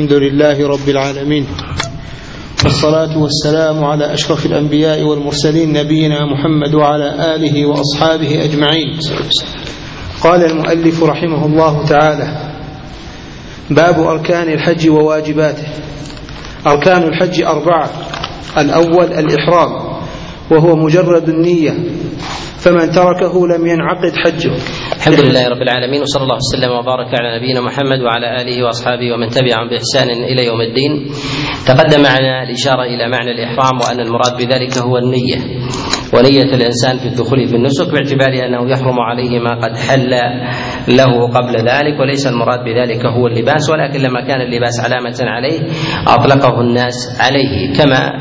[0.00, 1.46] الحمد لله رب العالمين.
[2.64, 8.98] والصلاة والسلام على أشرف الأنبياء والمرسلين نبينا محمد وعلى آله وأصحابه أجمعين.
[10.22, 12.28] قال المؤلف رحمه الله تعالى
[13.70, 15.68] باب أركان الحج وواجباته.
[16.66, 17.90] أركان الحج أربعة
[18.58, 20.00] الأول الإحرام
[20.50, 21.74] وهو مجرد النية
[22.58, 24.52] فمن تركه لم ينعقد حجه.
[25.00, 29.28] الحمد لله رب العالمين وصلى الله وسلم وبارك على نبينا محمد وعلى آله وأصحابه ومن
[29.28, 30.92] تبعهم بإحسان إلى يوم الدين.
[31.66, 35.38] تقدم معنا الإشارة إلى معنى الإحرام وأن المراد بذلك هو النية.
[36.14, 40.10] ونية الإنسان في الدخول في النسك باعتبار أنه يحرم عليه ما قد حل
[40.88, 45.60] له قبل ذلك وليس المراد بذلك هو اللباس ولكن لما كان اللباس علامة عليه
[46.08, 48.12] أطلقه الناس عليه كما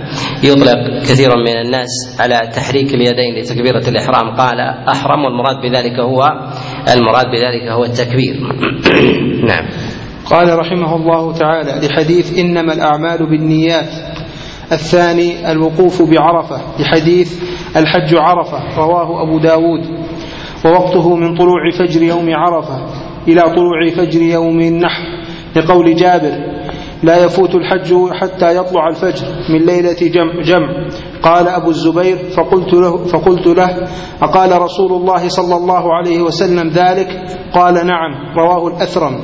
[0.43, 6.21] يطلق كثير من الناس على تحريك اليدين لتكبيرة الإحرام قال أحرم والمراد بذلك هو
[6.93, 8.35] المراد بذلك هو التكبير.
[9.49, 9.65] نعم.
[10.25, 13.89] قال رحمه الله تعالى لحديث إنما الأعمال بالنيات.
[14.71, 17.43] الثاني الوقوف بعرفة لحديث
[17.77, 19.85] الحج عرفة رواه أبو داود.
[20.65, 22.85] ووقته من طلوع فجر يوم عرفة
[23.27, 25.03] إلى طلوع فجر يوم النحر
[25.55, 26.48] لقول جابر.
[27.03, 30.87] لا يفوت الحج حتى يطلع الفجر من ليلة جمع, جمع
[31.23, 33.87] قال أبو الزبير فقلت له, فقلت له
[34.21, 37.07] أقال رسول الله صلى الله عليه وسلم ذلك؟
[37.53, 39.19] قال نعم رواه الأثرم.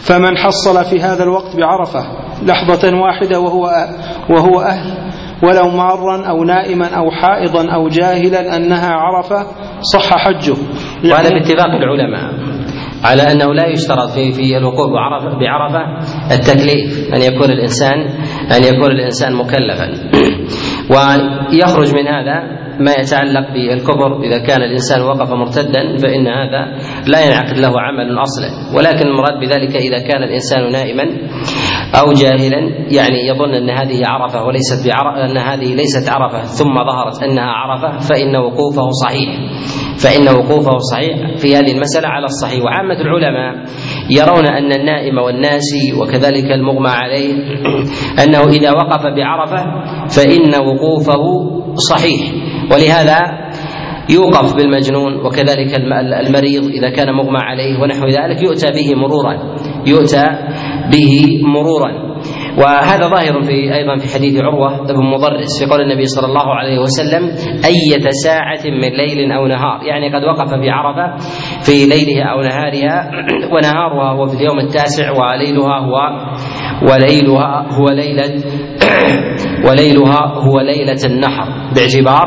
[0.00, 2.00] فمن حصل في هذا الوقت بعرفة
[2.42, 3.88] لحظة واحدة وهو
[4.30, 5.08] وهو أهل
[5.42, 9.46] ولو مارا أو نائما أو حائضا أو جاهلا أنها عرفة
[9.92, 10.56] صح حجه.
[11.04, 12.48] وهذا باتفاق العلماء
[13.04, 17.98] على أنه لا يشترط في في الوقوف بعرفه بعرفة التكليف أن يكون الإنسان
[18.56, 19.88] أن يكون الإنسان مكلفا.
[20.92, 27.58] ويخرج من هذا ما يتعلق بالكفر إذا كان الإنسان وقف مرتدا فإن هذا لا ينعقد
[27.58, 28.76] له عمل أصلا.
[28.76, 31.04] ولكن المراد بذلك إذا كان الإنسان نائما
[32.00, 32.58] أو جاهلا
[32.90, 37.98] يعني يظن أن هذه عرفة وليست بعرفه أن هذه ليست عرفة ثم ظهرت أنها عرفة
[37.98, 39.28] فإن وقوفه صحيح.
[39.98, 42.64] فإن وقوفه صحيح في هذه المسألة على الصحيح.
[42.64, 43.64] وعامة العلماء
[44.10, 47.34] يرون أن النائم والناسي وكذلك المغمى عليه
[48.24, 49.64] أنه إذا وقف بعرفة
[50.08, 51.24] فإن وقوفه
[51.90, 52.47] صحيح.
[52.72, 53.18] ولهذا
[54.10, 55.74] يوقف بالمجنون وكذلك
[56.26, 59.56] المريض إذا كان مغمى عليه ونحو ذلك يؤتى به مرورا
[59.86, 60.24] يؤتى
[60.92, 62.08] به مرورا.
[62.58, 66.78] وهذا ظاهر في أيضا في حديث عروة بن مضرس في قول النبي صلى الله عليه
[66.78, 67.22] وسلم
[67.64, 71.16] أية ساعة من ليل أو نهار، يعني قد وقف بعرفه
[71.62, 73.10] في ليلها أو نهارها
[73.52, 75.96] ونهارها هو في اليوم التاسع وليلها هو
[76.82, 78.42] وليلها هو ليلة
[79.66, 82.26] وليلها هو ليلة النحر باعتبار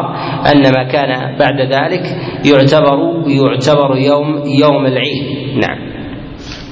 [0.54, 2.04] أن ما كان بعد ذلك
[2.46, 2.98] يعتبر
[3.28, 5.58] يعتبر يوم يوم العيد.
[5.58, 5.92] نعم.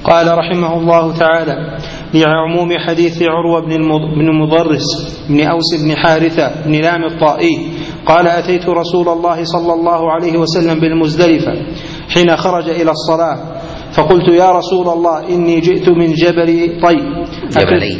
[0.04, 1.78] قال رحمه الله تعالى
[2.14, 3.60] لعموم حديث عروة
[4.16, 4.86] بن مضرس
[5.28, 7.58] بن أوس بن حارثة بن لام الطائي
[8.06, 11.52] قال أتيت رسول الله صلى الله عليه وسلم بالمزدلفة
[12.14, 13.36] حين خرج إلى الصلاة
[13.92, 16.96] فقلت يا رسول الله إني جئت من جبل طي
[17.60, 17.96] جبلي.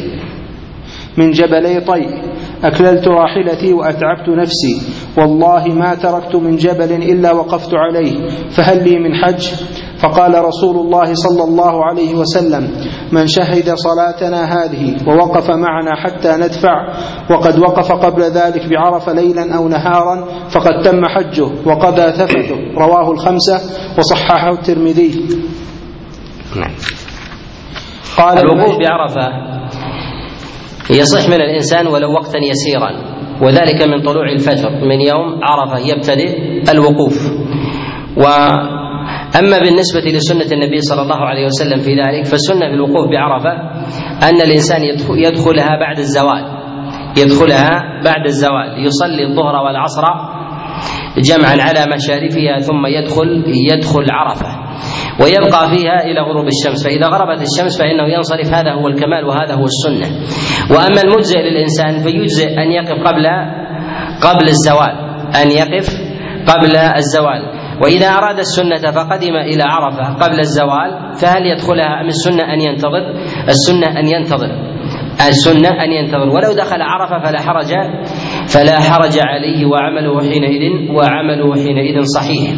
[1.19, 2.30] من جبلي طي.
[2.65, 4.83] أكللت راحلتي وأتعبت نفسي.
[5.19, 8.31] والله ما تركت من جبل إلا وقفت عليه.
[8.51, 9.49] فهل لي من حج؟
[10.03, 12.69] فقال رسول الله صلى الله عليه وسلم
[13.13, 16.95] من شهد صلاتنا هذه ووقف معنا حتى ندفع
[17.31, 22.57] وقد وقف قبل ذلك بعرف ليلا أو نهارا فقد تم حجه وقضى ثفته.
[22.79, 23.61] رواه الخمسة
[23.99, 25.29] وصححه الترمذي.
[26.57, 26.71] نعم.
[28.19, 29.60] قال الوقوف بعرفة.
[30.91, 32.91] يصح من الإنسان ولو وقتا يسيرا.
[33.43, 36.31] وذلك من طلوع الفجر من يوم عرفة يبتدئ
[36.73, 37.17] الوقوف.
[38.17, 38.25] و
[39.39, 43.53] أما بالنسبة لسنة النبي صلى الله عليه وسلم في ذلك فالسنة في الوقوف بعرفة
[44.29, 46.45] أن الإنسان يدخلها بعد الزوال.
[47.19, 47.71] يدخلها
[48.05, 48.87] بعد الزوال.
[48.87, 50.05] يصلي الظهر والعصر
[51.19, 54.47] جمعا على مشارفها ثم يدخل يدخل عرفة.
[55.21, 56.85] ويبقى فيها إلى غروب الشمس.
[56.85, 58.55] فإذا غربت الشمس فإنه ينصرف.
[58.55, 60.09] هذا هو الكمال وهذا هو السنة.
[60.71, 63.27] وأما المجزئ للإنسان فيجزئ أن يقف قبل
[64.23, 64.95] قبل الزوال.
[65.43, 65.89] أن يقف
[66.47, 67.61] قبل الزوال.
[67.83, 71.15] وإذا أراد السنة فقدم إلى عرفة قبل الزوال.
[71.15, 73.15] فهل يدخلها أم السنة أن ينتظر؟
[73.49, 74.70] السنة أن ينتظر.
[75.29, 77.73] السنة أن ينتظر ولو دخل عرفة فلا حرج
[78.49, 82.51] فلا حرج عليه وعمله حينئذ وعمله حينئذ صحيح.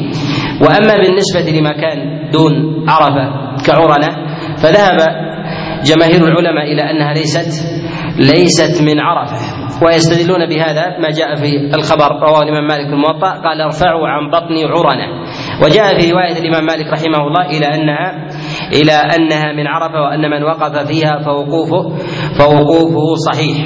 [0.61, 4.09] وأما بالنسبة لما كان دون عرفة كعرنة
[4.57, 4.99] فذهب
[5.85, 7.83] جماهير العلماء إلى أنها ليست
[8.19, 9.63] ليست من عرفة.
[9.87, 14.55] ويستدلون بهذا ما جاء في الخبر رواه الإمام مالك في الموطأ قال ارفعوا عن بطن
[14.55, 15.07] عرنة.
[15.65, 18.29] وجاء في رواية الإمام مالك رحمه الله إلى أنها
[18.73, 21.97] إلى أنها من عرفة وأن من وقف فيها فوقوفه
[22.39, 23.57] فوقوفه صحيح.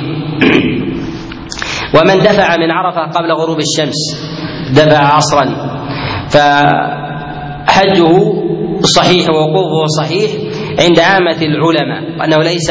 [1.95, 3.97] ومن دفع من عرفة قبل غروب الشمس
[4.75, 5.45] دفع عصرا.
[6.31, 8.09] فحجه
[8.83, 10.31] صحيح ووقوفه صحيح
[10.81, 12.71] عند عامة العلماء وأنه ليس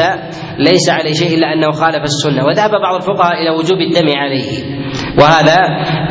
[0.58, 2.44] ليس عليه شيء إلا أنه خالف السنة.
[2.44, 4.50] وذهب بعض الفقهاء إلى وجوب الدم عليه.
[5.18, 5.56] وهذا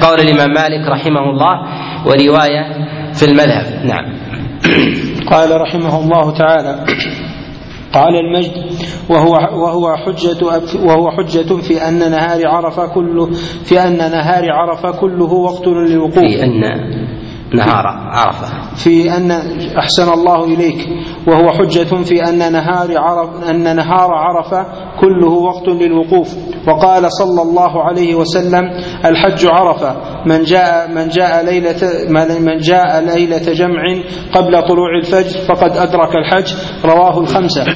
[0.01, 1.55] قول الإمام مالك رحمه الله
[2.05, 2.63] ورواية
[3.13, 3.85] في المذهب.
[3.85, 4.05] نعم.
[5.31, 6.85] قال رحمه الله تعالى
[7.93, 8.51] قال المجد
[9.09, 10.45] وهو وهو حجة
[10.85, 13.25] وهو حجة في أن نهار عرفة كله
[13.63, 16.19] في أن نهار عرفة كله وقت للوقوف.
[16.19, 16.61] في أن
[17.53, 18.75] نهار عرفة.
[18.75, 19.31] في أن
[19.77, 20.87] أحسن الله إليك
[21.27, 24.65] وهو حجة في أن نهار عرف أن نهار عرفة
[25.01, 26.35] كله وقت للوقوف.
[26.67, 28.63] وقال صلى الله عليه وسلم
[29.05, 29.95] الحج عرفة.
[30.25, 32.09] من جاء من جاء ليلة
[32.39, 33.83] من جاء ليلة جمع
[34.33, 36.53] قبل طلوع الفجر فقد أدرك الحج.
[36.85, 37.65] رواه الخمسة.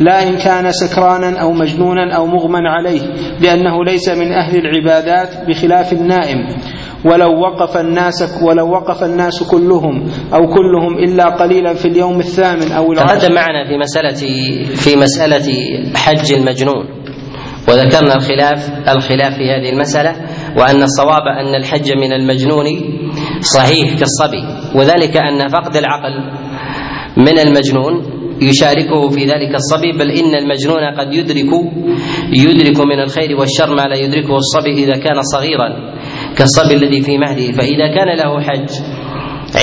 [0.00, 3.02] لا إن كان سكرانا أو مجنونا أو مغمى عليه
[3.40, 6.38] لأنه ليس من أهل العبادات بخلاف النائم.
[7.04, 12.92] ولو وقف الناس ولو وقف الناس كلهم أو كلهم إلا قليلا في اليوم الثامن أو
[12.92, 14.20] العاشر تقدم معنا في مسألة
[14.76, 15.46] في مسألة
[15.96, 16.84] حج المجنون.
[17.68, 20.12] وذكرنا الخلاف الخلاف في هذه المسألة
[20.58, 22.66] وأن الصواب أن الحج من المجنون
[23.40, 24.42] صحيح كالصبي
[24.74, 26.14] وذلك أن فقد العقل
[27.16, 31.50] من المجنون يشاركه في ذلك الصبي بل إن المجنون قد يدرك
[32.32, 35.68] يدرك من الخير والشر ما لا يدركه الصبي إذا كان صغيرا.
[36.38, 38.70] كالصبي الذي في مهده فإذا كان له حج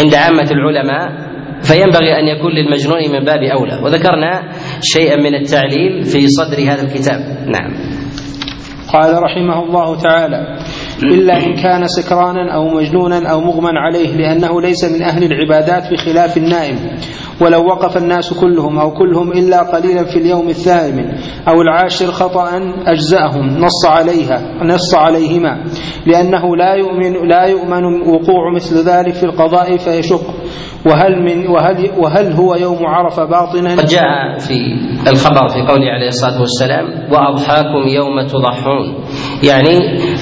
[0.04, 1.30] عند عامة العلماء
[1.62, 3.80] فينبغي أن يكون للمجنون من باب أولى.
[3.83, 4.51] وذكرنا
[4.81, 7.19] شيئا من التعليل في صدر هذا الكتاب.
[7.48, 7.74] نعم.
[8.94, 10.57] قال رحمه الله تعالى
[11.04, 16.38] إلا إن كان سكرانا أو مجنونا أو مغمى عليه لأنه ليس من أهل العبادات بخلاف
[16.38, 16.75] النائم.
[17.42, 21.06] ولو وقف الناس كلهم أو كلهم إلا قليلا في اليوم الثامن
[21.48, 25.63] أو العاشر خطأ أجزأهم نص عليها نص عليهما.
[26.06, 30.22] لأنه لا يؤمن لا يؤمن وقوع مثل ذلك في القضاء فيشق.
[30.86, 34.54] وهل من وهل وهل هو يوم عرفة باطنا؟ قد جاء في
[35.12, 39.04] الخبر في قوله عليه الصلاة والسلام وأضحاكم يوم تضحون
[39.44, 39.77] يعني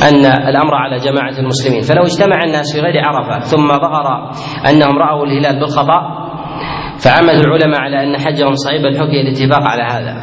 [0.09, 1.81] أن الأمر على جماعة المسلمين.
[1.81, 4.31] فلو اجتمع الناس في غير عرفة ثم ظهر
[4.69, 6.01] أنهم رأوا الهلال بالخطأ
[6.99, 10.13] فعمد العلماء على أن حجهم صحيح بل حكي الاتفاق على هذا.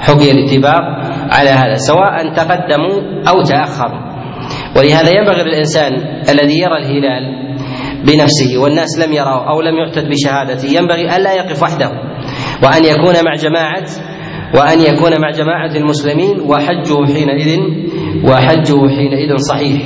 [0.00, 0.82] حكي الاتفاق
[1.30, 4.16] على هذا سواء تقدموا أو تأخروا.
[4.76, 5.92] ولهذا ينبغي للإنسان
[6.30, 7.46] الذي يرى الهلال
[8.04, 11.90] بنفسه والناس لم يروا أو لم يعتد بشهادته ينبغي ألا يقف وحده
[12.62, 13.86] وأن يكون مع جماعة
[14.54, 17.60] وأن يكون مع جماعة المسلمين وحجه حينئذ
[18.26, 19.82] وحجه حينئذ صحيح.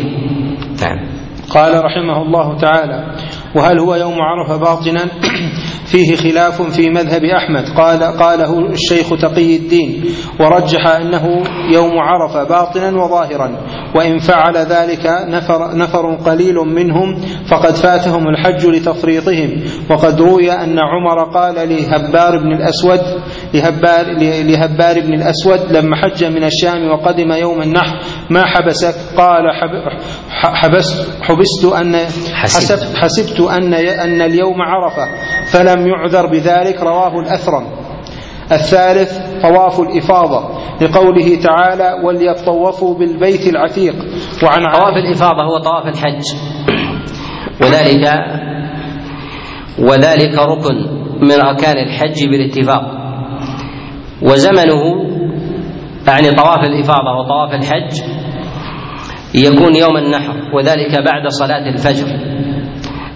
[0.82, 1.20] نعم.
[1.50, 3.14] قال رحمه الله تعالى
[3.54, 5.00] وهل هو يوم عرفة باطنا؟
[5.90, 7.64] فيه خلاف في مذهب أحمد.
[7.76, 10.04] قال قاله الشيخ تقي الدين
[10.40, 11.42] ورجح أنه
[11.74, 13.56] يوم عرفة باطنا وظاهرا
[13.96, 17.14] وإن فعل ذلك نفر, نفر قليل منهم
[17.46, 19.64] فقد فاتهم الحج لتفريطهم.
[19.90, 23.00] وقد روي أن عمر قال لهبار بن الأسود
[23.54, 24.06] لهبار,
[24.42, 28.00] لهبار بن الأسود لما حج من الشام وقدم يوم النحر
[28.30, 29.42] ما حبسك قال
[30.30, 31.96] حبست حبست أن
[32.34, 35.08] حسبت, حسبت أن أن اليوم عرفة
[35.52, 37.66] فلم يعذر بذلك رواه الأثرم.
[38.52, 43.94] الثالث طواف الإفاضة لقوله تعالى وليطوفوا بالبيت العتيق
[44.44, 46.22] وعن طواف الإفاضة هو طواف الحج.
[47.62, 48.06] وذلك
[49.78, 50.76] وذلك ركن
[51.22, 52.82] من أركان الحج بالاتفاق.
[54.22, 55.10] وزمنه
[56.08, 58.19] يعني طواف الإفاضة وطواف الحج
[59.34, 62.06] يكون يوم النحر وذلك بعد صلاة الفجر.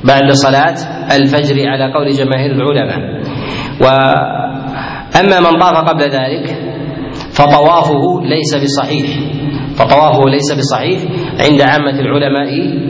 [0.05, 0.75] بعد صلاة
[1.17, 2.99] الفجر على قول جماهير العلماء.
[3.81, 6.47] وأما من طاف قبل ذلك
[7.33, 9.07] فطوافه ليس بصحيح.
[9.79, 11.01] فطوافه ليس بصحيح
[11.51, 12.49] عند عامة العلماء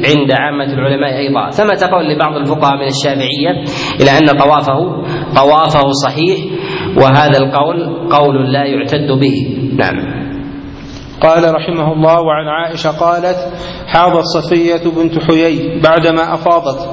[0.08, 1.50] عند عامة العلماء أيضا.
[1.50, 3.64] ثمة قول لبعض الفقهاء من الشافعية
[4.00, 5.02] إلى أن طوافه
[5.36, 6.38] طوافه صحيح
[6.96, 9.36] وهذا القول قول لا يعتد به.
[9.76, 10.23] نعم.
[11.24, 13.52] قال رحمه الله وعن عائشة قالت
[13.86, 16.88] حاضت صفية بنت حيي بعدما أفاضت.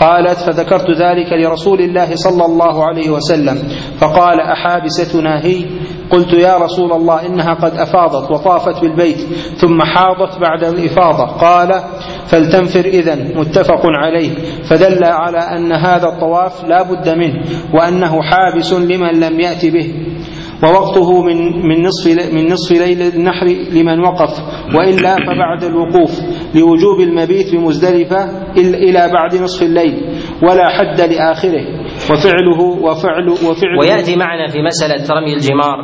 [0.00, 3.56] قالت فذكرت ذلك لرسول الله صلى الله عليه وسلم.
[3.98, 5.64] فقال أحابستنا هي
[6.10, 9.20] قلت يا رسول الله إنها قد أفاضت وطافت بالبيت
[9.56, 11.26] ثم حاضت بعد الإفاضة.
[11.26, 11.82] قال
[12.26, 13.14] فلتنفر إذا.
[13.14, 14.30] متفق عليه.
[14.62, 17.42] فدل على أن هذا الطواف لا بد منه
[17.74, 20.15] وأنه حابس لمن لم يأت به.
[20.62, 24.30] ووقته من من نصف من نصف ليل النحر لمن وقف
[24.74, 26.20] وإلا فبعد الوقوف
[26.54, 29.94] لوجوب المبيت بمزدلفة إلى بعد نصف الليل
[30.42, 31.64] ولا حد لآخره.
[32.10, 35.78] وفعله وفعل وفعل ويأتي معنا في مسألة رمي الجمار.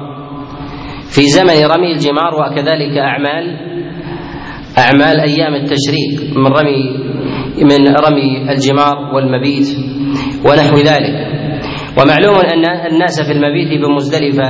[1.10, 3.44] في زمن رمي الجمار وكذلك أعمال
[4.78, 6.82] أعمال أيام التشريق من رمي
[7.62, 9.68] من رمي الجمار والمبيت
[10.46, 11.31] ونحو ذلك.
[11.98, 14.48] ومعلوم أن الناس في المبيت بمزدلفة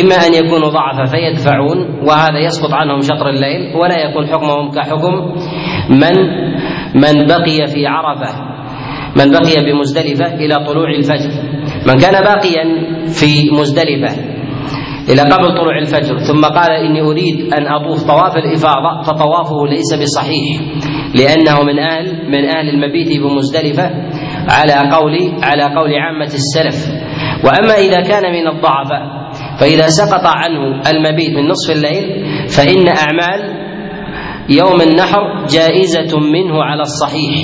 [0.00, 5.14] إما أن يكونوا ضعفا فيدفعون وهذا يسقط عنهم شطر الليل ولا يكون حكمهم كحكم.
[5.90, 6.16] من
[6.94, 8.56] من بقي في عرفة
[9.16, 11.30] من بقي بمزدلفة إلى طلوع الفجر.
[11.86, 12.64] من كان باقيا
[13.20, 14.36] في مزدلفة
[15.08, 20.60] إلى قبل طلوع الفجر ثم قال إني أريد أن أطوف طواف الإفاضة فطوافه ليس بصحيح
[21.14, 23.90] لأنه من أهل من أهل المبيت بمزدلفة.
[24.48, 26.88] على قول على قول عامة السلف.
[27.44, 33.66] وأما إذا كان من الضعفاء فإذا سقط عنه المبيت من نصف الليل فإن أعمال
[34.48, 37.34] يوم النحر جائزة منه على الصحيح.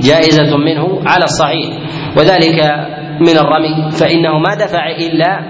[0.00, 1.68] جائزة منه على الصحيح.
[2.16, 2.58] وذلك
[3.20, 5.40] من الرمي فإنه ما دفع إلا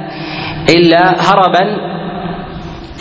[0.70, 1.64] إلا هربا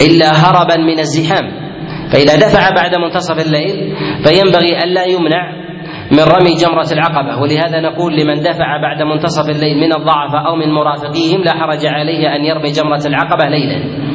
[0.01, 1.67] إلا هربا من الزحام.
[2.11, 5.66] فإذا دفع بعد منتصف الليل فينبغي ألا يمنع
[6.11, 10.73] من رمي جمرة العقبة ولهذا نقول لمن دفع بعد منتصف الليل من الضعفاء أو من
[10.73, 14.07] مرافقيهم لا حرج عليه أن يرمي جمرة العقبة ليلا.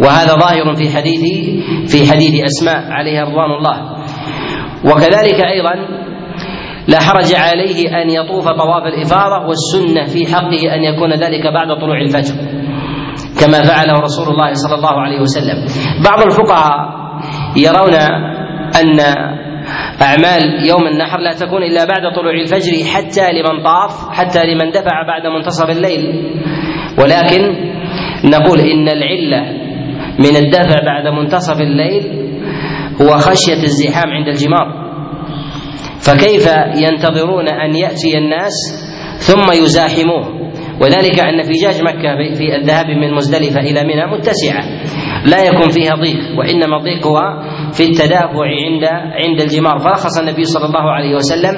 [0.00, 1.22] وهذا ظاهر في حديث
[1.92, 3.76] في حديث أسماء عليها رضوان الله.
[4.84, 5.74] وكذلك أيضا
[6.88, 12.00] لا حرج عليه أن يطوف طواف الإفاضة والسنة في حقه أن يكون ذلك بعد طلوع
[12.00, 12.34] الفجر
[13.40, 15.64] كما فعله رسول الله صلى الله عليه وسلم.
[16.04, 16.98] بعض الفقهاء
[17.56, 17.94] يرون
[18.80, 19.00] أن
[20.02, 25.06] أعمال يوم النحر لا تكون إلا بعد طلوع الفجر حتى لمن طاف حتى لمن دفع
[25.06, 26.02] بعد منتصف الليل.
[26.98, 27.42] ولكن
[28.24, 29.42] نقول إن العلة
[30.18, 32.02] من الدفع بعد منتصف الليل
[33.02, 34.88] هو خشية الزحام عند الجمار.
[36.00, 36.46] فكيف
[36.76, 38.54] ينتظرون أن يأتي الناس
[39.18, 40.38] ثم يزاحموه؟
[40.80, 44.64] وذلك أن فجاج مكة في الذهاب من مزدلفة إلى منى متسعة.
[45.30, 47.18] لا يكون فيها ضيق وإنما الضيق هو
[47.72, 48.84] في التدافع عند
[49.24, 49.78] عند الجمار.
[49.78, 51.54] فرخص النبي صلى الله عليه وسلم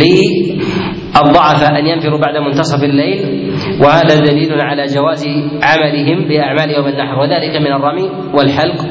[0.00, 3.50] للضعفاء أن ينفروا بعد منتصف الليل
[3.82, 5.26] وهذا دليل على جواز
[5.62, 7.18] عملهم بأعمال يوم النحر.
[7.18, 8.86] وذلك من الرمي والحلق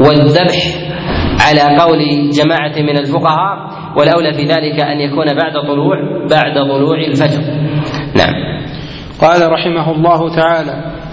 [0.00, 0.58] والذبح
[1.40, 3.56] على قول جماعة من الفقهاء
[3.98, 5.96] والأولى في ذلك أن يكون بعد طلوع
[6.30, 7.40] بعد طلوع الفجر.
[8.16, 8.34] نعم.
[9.20, 11.03] قال رحمه الله تعالى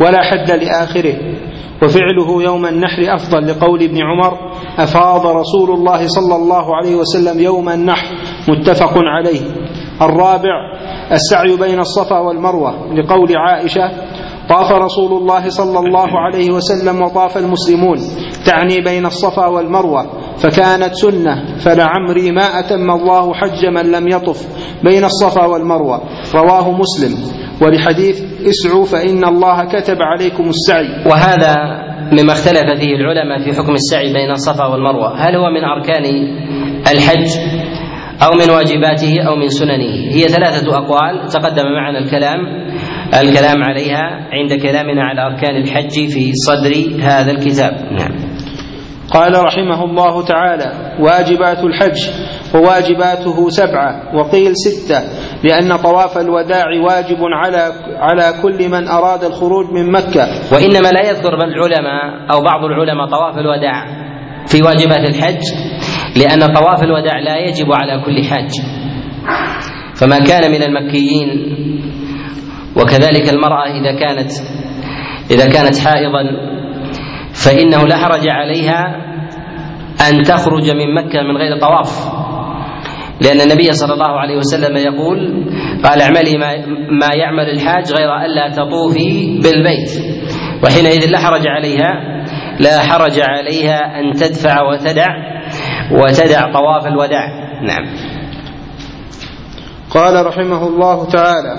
[0.00, 1.14] ولا حد لآخره.
[1.82, 4.38] وفعله يوم النحر أفضل لقول ابن عمر
[4.78, 8.06] أفاض رسول الله صلى الله عليه وسلم يوم النحر.
[8.48, 9.40] متفق عليه.
[10.02, 10.54] الرابع
[11.12, 12.94] السعي بين الصفا والمروة.
[12.94, 13.90] لقول عائشة
[14.48, 17.98] طاف رسول الله صلى الله عليه وسلم وطاف المسلمون.
[18.46, 20.06] تعني بين الصفا والمروة.
[20.42, 24.46] فكانت سنة فلعمري ما أتم الله حج من لم يطف
[24.84, 26.02] بين الصفا والمروة.
[26.34, 27.14] رواه مسلم.
[27.62, 31.04] ولحديث اسعوا فإن الله كتب عليكم السعي.
[31.06, 31.54] وهذا
[32.12, 35.16] مما اختلف فيه العلماء في حكم السعي بين الصفا والمروة.
[35.16, 36.04] هل هو من أركان
[36.92, 37.28] الحج
[38.22, 41.28] أو من واجباته أو من سننه؟ هي ثلاثة أقوال.
[41.28, 42.38] تقدم معنا الكلام
[43.20, 47.72] الكلام عليها عند كلامنا على أركان الحج في صدر هذا الكتاب.
[47.92, 48.29] نعم.
[49.10, 51.98] قال رحمه الله تعالى واجبات الحج
[52.54, 55.00] وواجباته سبعة وقيل ستة
[55.44, 60.28] لأن طواف الوداع واجب على على كل من أراد الخروج من مكة.
[60.52, 63.86] وإنما لا يذكر العلماء أو بعض العلماء طواف الوداع
[64.46, 65.42] في واجبات الحج
[66.16, 68.50] لأن طواف الوداع لا يجب على كل حاج.
[69.96, 71.28] فما كان من المكيين
[72.76, 74.30] وكذلك المرأة إذا كانت
[75.30, 76.22] إذا كانت حائضا
[77.44, 78.96] فإنه لا حرج عليها
[80.08, 82.20] أن تخرج من مكة من غير طواف.
[83.20, 85.46] لأن النبي صلى الله عليه وسلم يقول
[85.84, 89.90] قال اعملي ما, ما يعمل الحاج غير ألا تطوفي بالبيت.
[90.64, 91.90] وحينئذ لا حرج عليها
[92.60, 95.06] لا حرج عليها أن تدفع وتدع
[95.92, 97.28] وتدع طواف الوداع.
[97.62, 97.86] نعم.
[99.90, 101.56] قال رحمه الله تعالى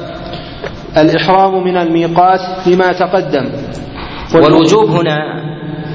[0.98, 3.52] الإحرام من الميقات لما تقدم.
[4.36, 5.50] والوجوب هنا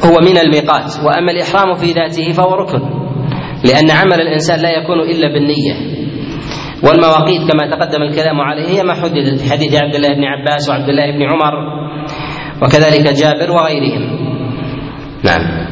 [0.07, 2.81] هو من الميقات وأما الإحرام في ذاته فهو ركن
[3.65, 5.97] لأن عمل الإنسان لا يكون إلا بالنية.
[6.83, 10.89] والمواقيت كما تقدم الكلام عليه هي ما حددت في حديث عبد الله بن عباس وعبد
[10.89, 11.55] الله بن عمر
[12.63, 14.03] وكذلك جابر وغيرهم.
[15.25, 15.66] نعم.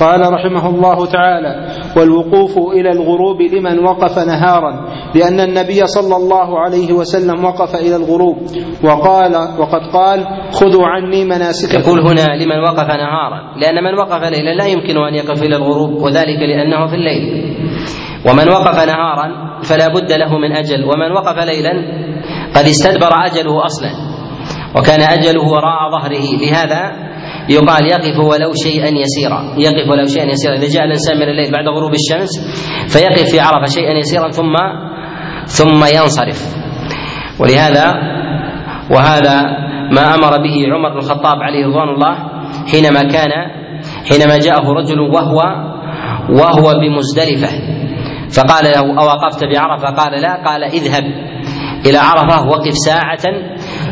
[0.00, 1.52] قال رحمه الله تعالى
[1.96, 4.72] والوقوف إلى الغروب لمن وقف نهارا
[5.14, 8.36] لأن النبي صلى الله عليه وسلم وقف إلى الغروب.
[8.84, 11.80] وقال وقد قال خذوا عني مناسككم.
[11.80, 13.56] يقول هنا لمن وقف نهارا.
[13.60, 17.56] لأن من وقف ليلا لا يمكن أن يقف إلى الغروب وذلك لأنه في الليل.
[18.30, 21.72] ومن وقف نهارا فلا بد له من أجل ومن وقف ليلا
[22.56, 23.90] قد استدبر أجله أصلا
[24.76, 26.26] وكان أجله وراء ظهره.
[26.42, 27.10] لهذا
[27.48, 29.54] يقال يقف ولو شيئا يسيرا.
[29.58, 30.54] يقف ولو شيئا يسيرا.
[30.54, 32.30] إذا جاء الإنسان من الليل بعد غروب الشمس
[32.88, 34.54] فيقف في عرفة شيئا يسيرا ثم
[35.46, 36.54] ثم ينصرف.
[37.40, 37.84] ولهذا
[38.90, 39.40] وهذا
[39.92, 42.14] ما أمر به عمر بن الخطاب عليه رضوان الله
[42.72, 43.30] حينما كان
[44.08, 45.38] حينما جاءه رجل وهو
[46.30, 47.50] وهو بمزدلفة.
[48.36, 50.44] فقال له أوقفت بعرفة؟ قال لا.
[50.46, 51.02] قال اذهب
[51.86, 53.24] إلى عرفة وقف ساعة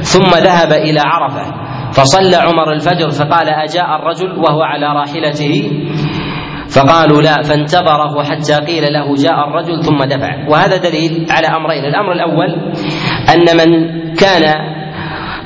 [0.00, 1.67] ثم ذهب إلى عرفة.
[1.99, 5.71] فصلى عمر الفجر فقال أجاء الرجل وهو على راحلته؟
[6.76, 10.49] فقالوا لا فانتظره حتى قيل له جاء الرجل ثم دفع.
[10.49, 11.85] وهذا دليل على أمرين.
[11.85, 12.50] الأمر الأول
[13.35, 13.71] أن من
[14.14, 14.45] كان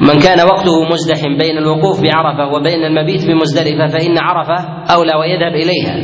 [0.01, 4.59] من كان وقته مزدحم بين الوقوف بعرفة وبين المبيت بمزدلفة فإن عرفة
[4.95, 5.95] أولى ويذهب إليها.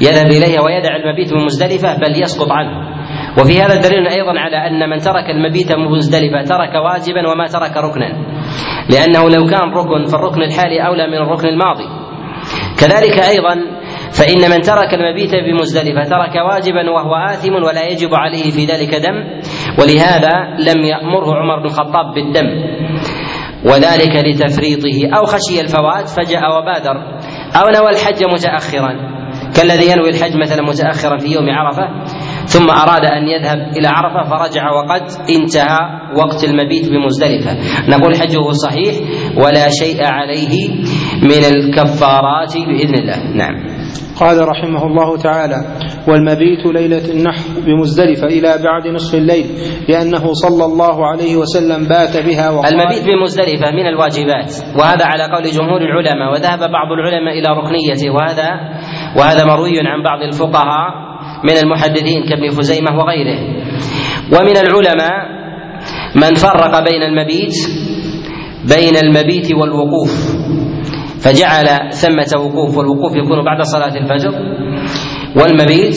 [0.00, 2.98] يذهب إليها ويدع المبيت بمزدلفة بل يسقط عنه.
[3.40, 8.37] وفي هذا دليل أيضا على أن من ترك المبيت بمزدلفة ترك واجبا وما ترك ركنا.
[8.90, 11.88] لأنه لو كان ركن فالركن الحالي أولى من الركن الماضي.
[12.78, 13.54] كذلك أيضا
[14.12, 19.24] فإن من ترك المبيت بمزدلفة ترك واجبا وهو آثم ولا يجب عليه في ذلك دم
[19.78, 22.48] ولهذا لم يأمره عمر بن الخطاب بالدم.
[23.64, 25.18] وذلك لتفريطه.
[25.18, 26.96] أو خشي الفوات فجاء وبادر.
[27.56, 29.18] أو نوى الحج متأخرا.
[29.56, 31.88] كالذي ينوي الحج مثلا متأخرا في يوم عرفة
[32.48, 35.02] ثم أراد أن يذهب إلى عرفة فرجع وقد
[35.36, 35.78] انتهى
[36.16, 37.52] وقت المبيت بمزدلفة.
[37.88, 38.94] نقول حجه صحيح
[39.36, 40.68] ولا شيء عليه
[41.22, 43.36] من الكفارات بإذن الله.
[43.36, 43.78] نعم.
[44.20, 45.56] قال رحمه الله تعالى
[46.08, 49.46] والمبيت ليلة النحر بمزدلفة إلى بعد نصف الليل
[49.88, 55.44] لأنه صلى الله عليه وسلم بات بها وقال المبيت بمزدلفة من الواجبات وهذا على قول
[55.44, 58.50] جمهور العلماء وذهب بعض العلماء إلى ركنيته وهذا
[59.18, 61.08] وهذا مروي عن بعض الفقهاء
[61.44, 63.38] من المحدثين كابن خزيمة وغيره.
[64.32, 65.38] ومن العلماء
[66.14, 67.54] من فرق بين المبيت
[68.76, 70.10] بين المبيت والوقوف
[71.20, 74.32] فجعل ثمة وقوف والوقوف يكون بعد صلاة الفجر
[75.36, 75.96] والمبيت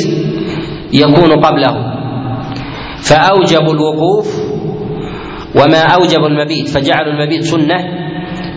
[0.93, 1.75] يكون قبله.
[3.01, 4.27] فأوجبوا الوقوف
[5.55, 7.79] وما أوجبوا المبيت فجعلوا المبيت سنة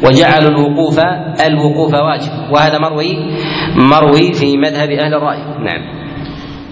[0.07, 0.99] وجعلوا الوقوف
[1.47, 2.53] الوقوف واجب.
[2.53, 3.17] وهذا مروي
[3.77, 5.39] مروي في مذهب أهل الرأي.
[5.39, 6.04] نعم.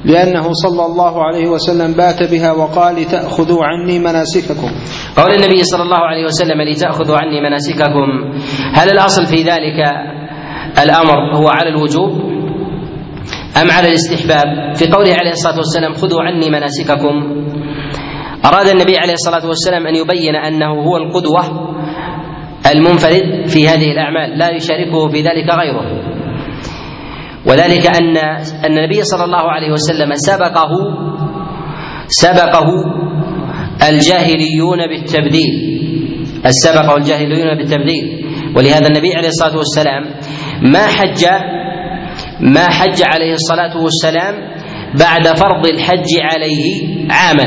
[0.04, 4.70] لأنه صلى الله عليه وسلم بات بها وقال لتأخذوا عني مناسككم.
[5.16, 8.08] قول النبي صلى الله عليه وسلم لتأخذوا عني مناسككم.
[8.74, 9.78] هل الأصل في ذلك
[10.82, 12.10] الأمر هو على الوجوب
[13.62, 17.44] أم على الاستحباب؟ في قوله عليه الصلاة والسلام خذوا عني مناسككم.
[18.44, 21.42] أراد النبي عليه الصلاة والسلام أن يبين أنه هو القدوة
[22.72, 26.11] المنفرد في هذه الأعمال لا يشاركه في ذلك غيره.
[27.46, 30.70] وذلك أن أن النبي صلى الله عليه وسلم سبقه
[32.08, 32.68] سبقه
[33.88, 35.52] الجاهليون بالتبديل.
[36.64, 38.04] سبقه الجاهليون بالتبديل.
[38.56, 40.02] ولهذا النبي عليه الصلاة والسلام
[40.62, 41.24] ما حج
[42.40, 44.34] ما حج عليه الصلاة والسلام
[45.00, 47.44] بعد فرض الحج عليه عاما.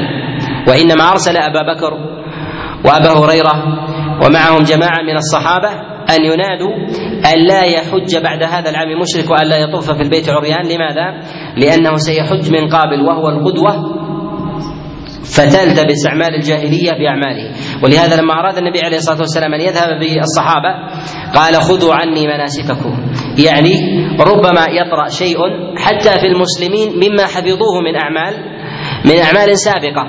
[0.67, 1.93] وإنما أرسل أبا بكر
[2.85, 3.53] وأبا هريرة
[4.25, 5.69] ومعهم جماعة من الصحابة
[6.09, 6.75] أن ينادوا
[7.33, 10.65] أن لا يحج بعد هذا العام مشرك وأن لا يطوف في البيت عريان.
[10.65, 11.07] لماذا؟
[11.57, 13.95] لأنه سيحج من قابل وهو القدوة
[15.35, 17.51] فتلتبس أعمال الجاهلية بأعماله.
[17.83, 20.71] ولهذا لما أراد النبي عليه الصلاة والسلام أن يذهب بالصحابة
[21.35, 22.93] قال خذوا عني مناسككم.
[23.47, 23.73] يعني
[24.19, 25.37] ربما يطرأ شيء
[25.77, 28.33] حتى في المسلمين مما حفظوه من أعمال
[29.05, 30.03] من أعمال سابقة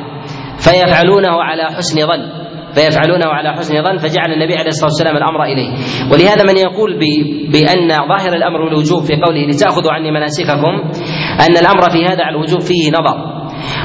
[0.59, 2.46] فيفعلونه على حسن ظن.
[2.77, 5.71] فيفعلونه على حسن ظن فجعل النبي عليه الصلاة والسلام الأمر إليه.
[6.13, 6.91] ولهذا من يقول
[7.53, 10.73] بأن ظاهر الأمر الوجوب في قوله لتأخذوا عني مناسككم
[11.45, 13.37] أن الأمر في هذا على الوجوب فيه نظر.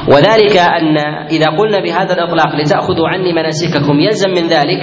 [0.08, 0.98] وذلك أن
[1.30, 4.82] إذا قلنا بهذا الإطلاق لتأخذوا عني مناسككم يلزم من ذلك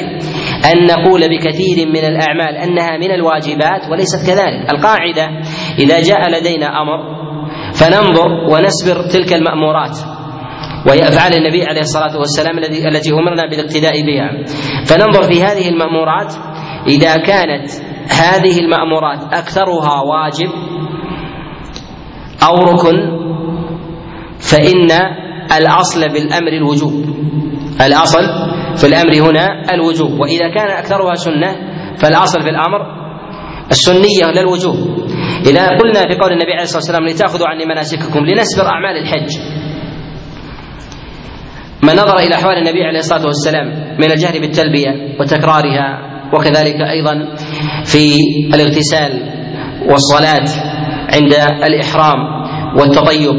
[0.72, 4.74] أن نقول بكثير من الأعمال أنها من الواجبات وليست كذلك.
[4.74, 5.26] القاعدة
[5.80, 7.20] إذا جاء لدينا أمر
[7.74, 10.19] فننظر ونسبر تلك المأمورات.
[10.88, 14.44] وهي افعال النبي عليه الصلاة والسلام الذي التي أمرنا بالاقتداء بها.
[14.86, 16.34] فننظر في هذه المأمورات.
[16.88, 17.70] إذا كانت
[18.10, 20.50] هذه المأمورات أكثرها واجب
[22.44, 22.98] أو ركن
[24.40, 24.92] فإن
[25.58, 26.94] الأصل في الأمر الوجوب.
[27.86, 28.24] الأصل
[28.78, 30.20] في الأمر هنا الوجوب.
[30.20, 31.56] وإذا كان أكثرها سنة
[31.98, 33.00] فالأصل في الأمر
[33.72, 34.76] السنية لا الوجوب
[35.46, 39.30] إذا قلنا في قول النبي عليه الصلاة والسلام لتأخذوا عني مناسككم لنسبر أعمال الحج.
[41.84, 43.68] من نظر إلى أحوال النبي عليه الصلاة والسلام
[44.00, 46.00] من الجهر بالتلبية وتكرارها
[46.34, 47.36] وكذلك أيضا
[47.86, 48.22] في
[48.54, 49.12] الاغتسال
[49.90, 50.48] والصلاة
[51.16, 52.18] عند الإحرام
[52.80, 53.36] والتطيب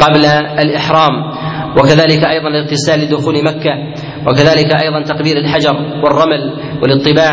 [0.00, 0.24] قبل
[0.58, 1.12] الإحرام
[1.78, 3.70] وكذلك أيضا الاغتسال لدخول مكة
[4.26, 5.74] وكذلك أيضا تقبيل الحجر
[6.04, 6.52] والرمل
[6.82, 7.32] والاطباع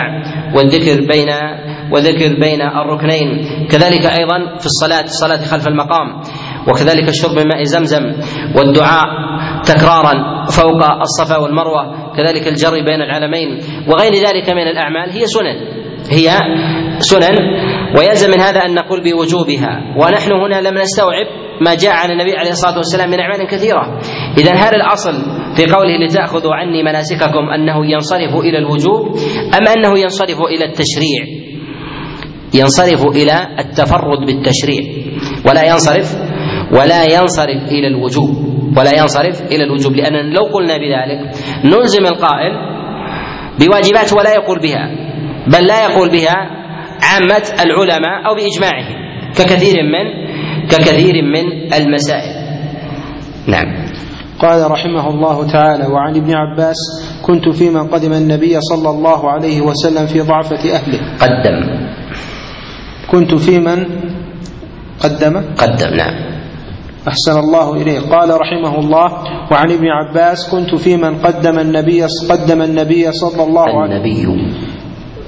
[0.55, 1.29] والذكر بين
[1.91, 3.27] وذكر بين الركنين
[3.71, 6.21] كذلك أيضا في الصلاة الصلاة خلف المقام.
[6.67, 8.03] وكذلك شرب ماء زمزم
[8.55, 9.05] والدعاء
[9.63, 15.79] تكرارا فوق الصفا والمروة كذلك الجري بين العلمين وغير ذلك من الأعمال هي سنن
[16.11, 16.37] هي
[16.99, 17.35] سنن
[17.97, 19.95] ويلزم من هذا أن نقول بوجوبها.
[19.97, 21.25] ونحن هنا لم نستوعب
[21.61, 23.99] ما جاء عن النبي عليه الصلاة والسلام من أعمال كثيرة.
[24.37, 25.13] إذا هل الأصل
[25.55, 29.17] في قوله لتأخذوا عني مناسككم أنه ينصرف إلى الوجوب
[29.53, 31.25] أم أنه ينصرف إلى التشريع؟
[32.53, 34.83] ينصرف إلى التفرد بالتشريع.
[35.45, 36.28] ولا ينصرف
[36.71, 38.29] ولا ينصرف إلى الوجوب
[38.77, 41.19] ولا ينصرف إلى الوجوب لأن لو قلنا بذلك
[41.65, 42.51] نلزم القائل
[43.59, 44.89] بواجبات ولا يقول بها
[45.47, 46.35] بل لا يقول بها
[47.03, 48.95] عامة العلماء أو باجماعهم
[49.35, 50.29] ككثير من
[50.67, 52.35] ككثير من المسائل.
[53.47, 53.89] نعم.
[54.39, 56.77] قال رحمه الله تعالى وعن ابن عباس
[57.25, 60.99] كنت في من قدم النبي صلى الله عليه وسلم في ضعفة أهله.
[61.21, 61.57] قدم.
[63.11, 63.85] كنت في من
[65.03, 66.38] قدم؟ قدم نعم.
[67.09, 67.99] أحسن الله إليه.
[67.99, 69.07] قال رحمه الله
[69.51, 73.95] وعن ابن عباس كنت في من قدم النبي قدم النبي صلى الله عليه
[74.25, 74.68] النبي.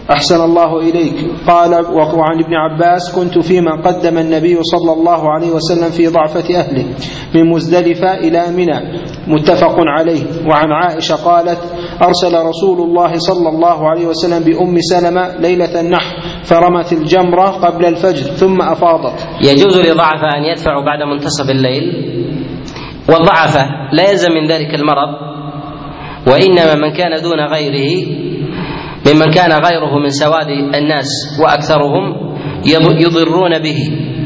[0.10, 1.16] أحسن الله إليك.
[1.48, 1.74] قال
[2.18, 6.86] وعن ابن عباس كنت في من قدم النبي صلى الله عليه وسلم في ضعفة أهله
[7.36, 8.80] من مزدلفة إلى منى.
[9.28, 10.24] متفق عليه.
[10.50, 11.60] وعن عائشة قالت
[12.04, 18.32] أرسل رسول الله صلى الله عليه وسلم بأم سلمة ليلة النحر فرمت الجمرة قبل الفجر
[18.32, 19.28] ثم أفاضت.
[19.42, 21.84] يجوز لضعف أن يدفعوا بعد منتصف الليل؟
[23.10, 23.62] والضعفة
[23.94, 25.10] لا يلزم من ذلك المرض
[26.28, 28.08] وإنما من كان دون غيره
[29.08, 31.08] ممن كان غيره من سواد الناس
[31.40, 32.36] وأكثرهم
[33.00, 33.80] يضرون به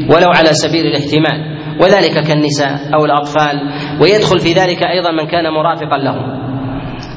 [0.09, 1.55] ولو على سبيل الاحتمال.
[1.81, 3.55] وذلك كالنساء أو الأطفال.
[4.01, 6.41] ويدخل في ذلك أيضا من كان مرافقا لهم.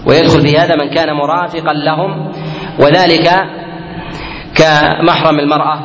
[0.07, 2.33] ويدخل في هذا من كان مرافقا لهم.
[2.81, 3.29] وذلك
[4.55, 5.79] كمحرم المرأة.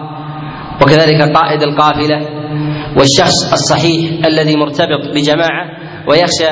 [0.81, 2.19] وكذلك قائد القافلة.
[2.97, 5.65] والشخص الصحيح الذي مرتبط بجماعة.
[6.07, 6.49] ويخشى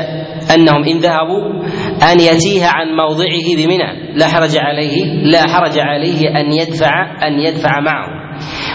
[0.55, 1.63] أنهم إن ذهبوا
[2.03, 4.13] أن يتيه عن موضعه بمنى.
[4.15, 8.07] لا حرج عليه لا حرج عليه أن يدفع أن يدفع معه.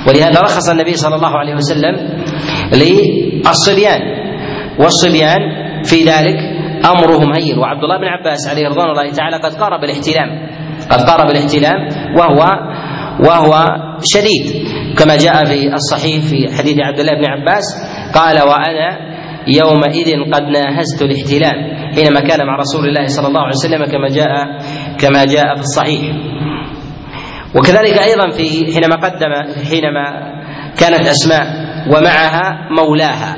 [0.08, 1.94] ولهذا رخص النبي صلى الله عليه وسلم
[2.72, 4.00] للصبيان.
[4.78, 5.40] والصبيان
[5.84, 6.36] في ذلك
[6.84, 7.58] أمرهم هين.
[7.58, 10.48] وعبد الله بن عباس عليه رضوان الله تعالى قد قارب الاحتلام
[10.90, 12.42] قد قارب الاحتلام وهو
[13.20, 13.66] وهو
[14.04, 14.66] شديد.
[14.98, 17.64] كما جاء في الصحيح في حديث عبد الله بن عباس
[18.14, 19.15] قال وأنا
[19.48, 21.58] يومئذ قد ناهزت الاحتلام
[21.94, 24.28] حينما كان مع رسول الله صلى الله عليه وسلم كما جاء
[24.98, 26.16] كما جاء في الصحيح.
[27.54, 29.32] وكذلك أيضا في حينما قدم
[29.70, 30.04] حينما
[30.80, 31.46] كانت أسماء
[31.88, 33.36] ومعها مولاها.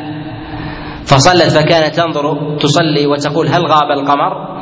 [1.05, 4.59] فصلت فكانت تنظر تصلي وتقول هل غاب القمر؟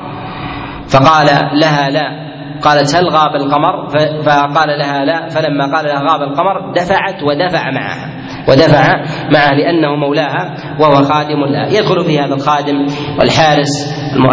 [0.89, 1.27] فقال
[1.61, 2.27] لها لا.
[2.63, 3.89] قالت هل غاب القمر؟
[4.23, 5.29] فقال لها لا.
[5.29, 8.16] فلما قال لها غاب القمر دفعت ودفع معها.
[8.49, 12.87] ودفع معه لأنه مولاها وهو خادم لها يدخل في هذا الخادم
[13.19, 13.71] والحارس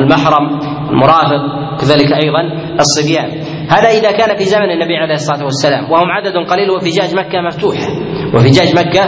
[0.02, 1.41] المحرم المرافق
[1.82, 2.41] كذلك أيضا
[2.80, 3.30] الصبيان.
[3.69, 5.91] هذا إذا كان في زمن النبي عليه الصلاة والسلام.
[5.91, 7.88] وهم عدد قليل وفجاج مكة مفتوحة.
[8.36, 9.02] وفجاج مكة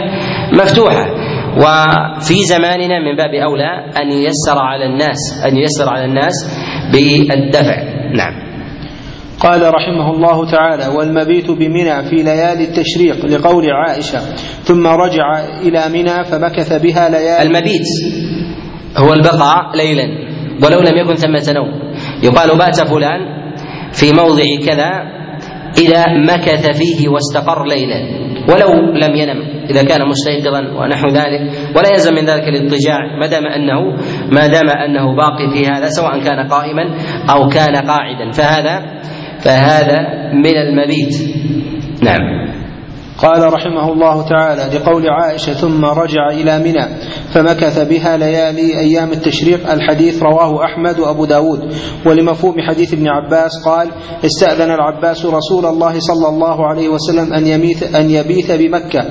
[0.52, 1.06] مفتوحة.
[1.56, 6.34] وفي زماننا من باب أولى أن ييسر على الناس أن ييسر على الناس
[6.92, 7.82] بالدفع.
[8.14, 8.45] نعم.
[9.46, 14.18] قال رحمه الله تعالى والمبيت بمنى في ليالي التشريق لقول عائشة
[14.62, 17.86] ثم رجع إلى منى فمكث بها ليالي المبيت
[18.96, 20.06] هو البقاء ليلا
[20.64, 23.20] ولو لم يكن ثمة نوم يقال بات فلان
[23.92, 24.90] في موضع كذا
[25.78, 31.40] إذا مكث فيه واستقر ليلا ولو لم ينم إذا كان مستيقظا ونحو ذلك
[31.76, 33.80] ولا يلزم من ذلك الاضطجاع ما دام أنه
[34.32, 36.82] ما دام أنه باقي في هذا سواء كان قائما
[37.30, 38.30] أو كان قاعدا.
[38.30, 39.00] فهذا
[39.46, 39.96] فهذا
[40.34, 41.14] من المبيت.
[42.02, 42.46] نعم.
[43.18, 46.86] قال رحمه الله تعالى لقول عائشة ثم رجع إلى منى
[47.28, 49.72] فمكث بها ليالي أيام التشريق.
[49.72, 51.72] الحديث رواه أحمد وأبو داود.
[52.06, 53.88] ولمفهوم حديث ابن عباس قال
[54.24, 59.04] استأذن العباس رسول الله صلى الله عليه وسلم أن يميت أن يبيت بمكة.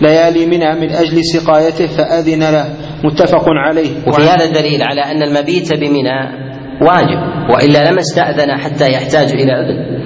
[0.00, 2.76] ليالي منى من أجل سقايته فأذن له.
[3.04, 3.90] متفق عليه.
[4.08, 6.51] وفي هذا الدليل على أن المبيت بمنى
[6.88, 10.02] واجب وإلا لما استاذن حتى يحتاج إلى إذن.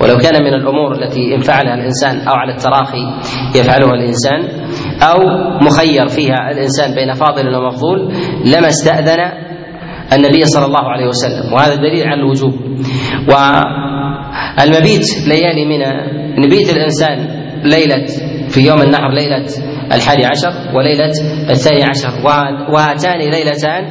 [0.00, 3.04] ولو كان من الأمور التي ان فعلها الإنسان أو على التراخي
[3.56, 4.40] يفعلها الإنسان
[5.02, 5.18] أو
[5.60, 8.12] مخير فيها الإنسان بين فاضل ومفضول
[8.44, 9.20] لما استاذن
[10.12, 11.52] النبي صلى الله عليه وسلم.
[11.52, 12.52] وهذا دليل على الوجوب.
[13.28, 15.80] والمبيت ليالي من
[16.44, 17.18] نبيت الإنسان
[17.64, 18.06] ليلة
[18.48, 19.46] في يوم النحر ليلة
[19.92, 21.12] الحادي عشر وليلة
[21.50, 22.10] الثاني عشر.
[22.72, 23.84] وهاتان ليلتان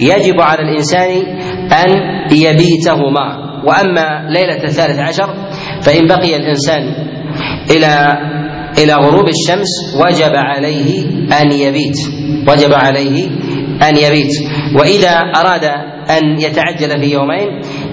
[0.00, 1.08] يجب على الإنسان
[1.72, 1.90] أن
[2.32, 3.46] يبيتهما.
[3.66, 5.34] وأما ليلة الثالث عشر
[5.82, 6.82] فإن بقي الإنسان
[7.70, 8.08] إلى
[8.78, 9.68] إلى غروب الشمس
[10.00, 11.04] وجب عليه
[11.42, 11.96] أن يبيت.
[12.48, 13.26] وجب عليه
[13.82, 14.32] أن يبيت.
[14.80, 15.64] وإذا أراد
[16.10, 17.48] أن يتعجل في يومين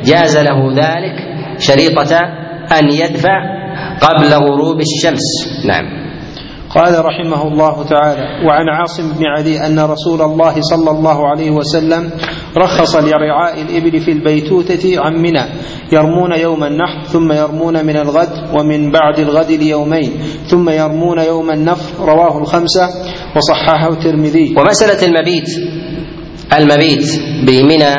[0.06, 1.16] جاز له ذلك
[1.60, 2.20] شريطة
[2.80, 3.42] أن يدفع
[4.02, 5.22] قبل غروب الشمس.
[5.66, 6.03] نعم.
[6.76, 12.12] قال رحمه الله تعالى وعن عاصم بن علي أن رسول الله صلى الله عليه وسلم
[12.58, 15.46] رخص لرعاء الإبل في البيتوتة عن منى
[15.92, 20.12] يرمون يوم النحر ثم يرمون من الغد ومن بعد الغد ليومين
[20.48, 22.90] ثم يرمون يوم النفر رواه الخمسة
[23.36, 24.56] وصححه الترمذي.
[24.58, 25.50] ومسألة المبيت
[26.58, 27.08] المبيت
[27.48, 27.94] بمنى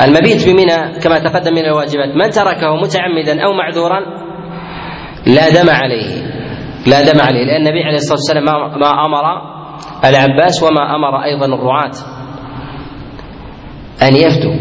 [0.00, 4.00] المبيت بمنى كما تقدم من الواجبات من تركه متعمدا أو معذورا
[5.26, 6.31] لا دم عليه.
[6.86, 8.44] لا دم عليه لأن النبي عليه الصلاة والسلام
[8.80, 9.24] ما أمر
[10.04, 11.92] العباس وما أمر أيضا الرعاة
[14.02, 14.54] أن يفتوا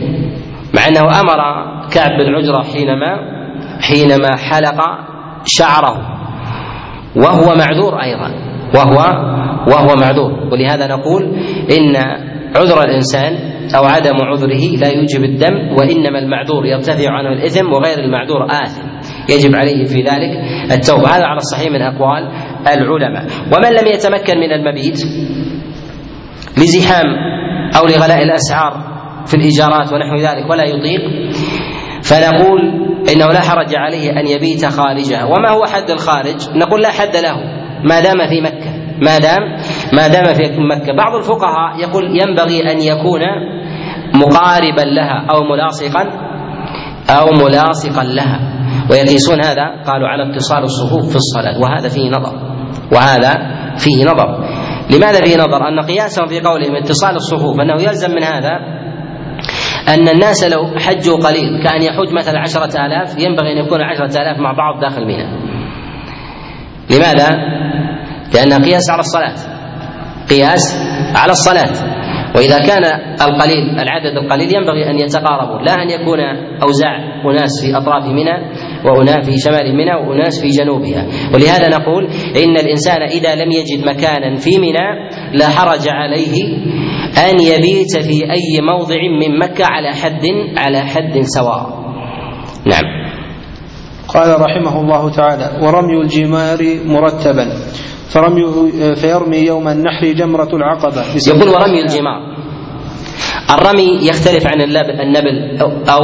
[0.75, 1.39] مع أنه أمر
[1.93, 3.41] كعب بن عجرة حينما
[3.81, 4.81] حينما حلق
[5.45, 5.97] شعره
[7.15, 8.31] وهو معذور أيضا
[8.75, 8.97] وهو
[9.67, 10.31] وهو معذور.
[10.51, 11.23] ولهذا نقول
[11.77, 11.95] إن
[12.55, 13.33] عذر الإنسان
[13.77, 18.81] أو عدم عذره لا يوجب الدم وإنما المعذور يرتفع عنه الإثم وغير المعذور آثم.
[19.31, 20.31] يجب عليه في ذلك
[20.71, 21.07] التوبة.
[21.09, 22.31] هذا على الصحيح من أقوال
[22.67, 23.23] العلماء.
[23.23, 24.99] ومن لم يتمكن من المبيت
[26.57, 27.05] لزحام
[27.77, 28.73] أو لغلاء الأسعار
[29.25, 31.01] في الإيجارات ونحو ذلك ولا يطيق
[32.03, 32.59] فنقول
[33.13, 37.35] إنه لا حرج عليه أن يبيت خارجها وما هو حد الخارج؟ نقول لا حد له
[37.83, 38.71] ما دام في مكة.
[39.01, 39.39] ما دام
[39.93, 40.93] ما دام في مكة.
[40.97, 43.21] بعض الفقهاء يقول ينبغي أن يكون
[44.15, 46.03] مقاربا لها أو ملاصقا
[47.09, 48.60] أو ملاصقا لها.
[48.91, 51.61] ويقيسون هذا؟ قالوا على اتصال الصفوف في الصلاة.
[51.61, 52.33] وهذا فيه نظر.
[52.95, 53.33] وهذا
[53.77, 54.27] فيه نظر.
[54.89, 58.51] لماذا فيه نظر؟ أن قياسهم في قولهم اتصال الصفوف أنه يلزم من هذا
[59.87, 64.39] أن الناس لو حجوا قليل كأن يحج مثلا عشرة آلاف ينبغي أن يكون عشرة آلاف
[64.39, 65.51] مع بعض داخل منى
[66.89, 67.29] لماذا؟
[68.33, 69.35] لأنها قياس على الصلاة.
[70.29, 70.77] قياس
[71.15, 72.00] على الصلاة.
[72.35, 72.83] وإذا كان
[73.21, 76.19] القليل العدد القليل ينبغي أن يتقاربوا لا أن يكون
[76.63, 78.35] أوزاع أناس في أطراف منى
[78.85, 81.07] وأناس في شمال منى وأناس في جنوبها.
[81.33, 82.03] ولهذا نقول
[82.43, 86.43] إن الإنسان إذا لم يجد مكانا في منى لا حرج عليه
[87.29, 90.25] أن يبيت في أي موضع من مكة على حد
[90.57, 91.81] على حد سواء.
[92.65, 93.11] نعم.
[94.07, 97.47] قال رحمه الله تعالى ورمي الجمار مرتبا.
[98.13, 98.43] فرمي
[98.95, 101.03] فيرمي يوم النحر جمرة العقبة.
[101.27, 102.31] يقول ورمي الجمار
[103.49, 104.61] الرمي يختلف عن
[105.01, 105.57] النبل
[105.89, 106.01] أو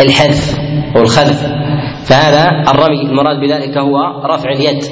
[0.00, 0.58] الحذف
[0.96, 1.42] أو الخذف.
[2.04, 4.82] فهذا الرمي المراد بذلك هو رفع اليد.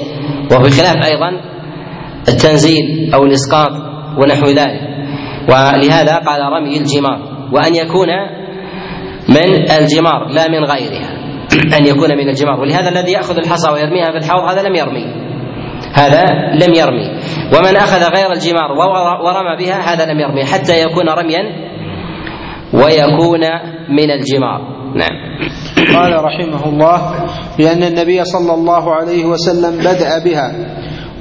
[0.51, 1.41] وهو بخلاف أيضا
[2.27, 3.71] التنزيل أو الإسقاط
[4.17, 4.81] ونحو ذلك.
[5.49, 7.19] ولهذا قال رمي الجمار.
[7.53, 8.07] وأن يكون
[9.29, 11.09] من الجمار لا من غيرها.
[11.77, 12.59] أن يكون من الجمار.
[12.59, 15.20] ولهذا الذي يأخذ الحصى ويرميها في الحوض هذا لم يرمي.
[15.93, 16.23] هذا
[16.53, 17.07] لم يرمي.
[17.57, 18.71] ومن أخذ غير الجمار
[19.25, 21.41] ورمى بها هذا لم يرمي حتى يكون رميا
[22.73, 23.41] ويكون
[23.89, 24.81] من الجمار.
[24.95, 25.31] نعم.
[25.95, 27.25] قال رحمه الله
[27.59, 30.51] لأن النبي صلى الله عليه وسلم بدأ بها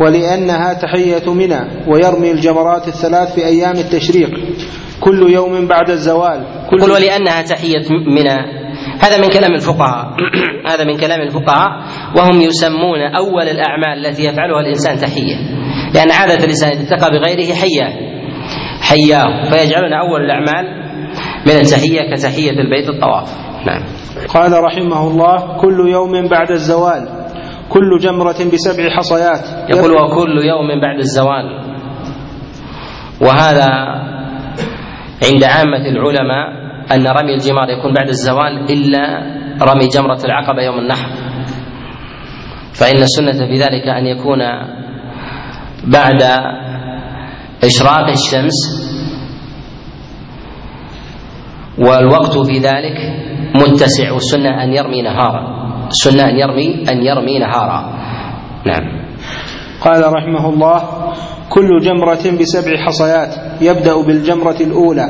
[0.00, 4.30] ولأنها تحية منى ويرمي الجمرات الثلاث في أيام التشريق
[5.00, 8.60] كل يوم بعد الزوال كل قل ولأنها تحية منى.
[9.00, 10.16] هذا من كلام الفقهاء.
[10.70, 11.68] هذا من كلام الفقهاء.
[12.16, 15.36] وهم يسمون أول الأعمال التي يفعلها الإنسان تحية.
[15.94, 17.92] لأن عادة الإنسان إذا اتقى بغيره حياه.
[18.80, 19.50] حياه.
[19.50, 20.64] فيجعلون أول الأعمال
[21.46, 23.36] من التحية كتحية البيت الطواف.
[23.66, 23.82] نعم.
[24.34, 27.08] قال رحمه الله كل يوم بعد الزوال.
[27.68, 29.70] كل جمرة بسبع حصيات.
[29.70, 31.70] يقول وكل يوم بعد الزوال.
[33.20, 33.68] وهذا
[35.24, 36.60] عند عامة العلماء
[36.92, 39.03] أن رمي الجمار يكون بعد الزوال إلا
[39.62, 41.09] رمي جمرة العقبة يوم النحر.
[42.74, 44.38] فإن السنة في ذلك أن يكون
[45.85, 46.22] بعد
[47.64, 48.59] إشراق الشمس
[51.79, 52.98] والوقت في ذلك
[53.55, 55.42] متسع والسنة أن يرمي نهارا.
[55.88, 57.81] السنة أن يرمي أن يرمي نهارا.
[58.66, 59.00] نعم.
[59.81, 61.10] قال رحمه الله
[61.50, 65.08] كل جمرة بسبع حصيات يبدأ بالجمرة الأولى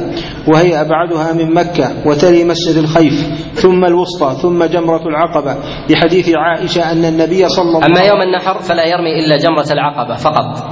[0.48, 3.14] وهي أبعدها من مكة وتلي مسجد الخيف
[3.54, 5.54] ثم الوسطى ثم جمرة العقبة.
[5.90, 9.72] لحديث عائشة أن النبي صلى الله عليه وسلم أما يوم النحر فلا يرمي إلا جمرة
[9.72, 10.64] العقبة فقط.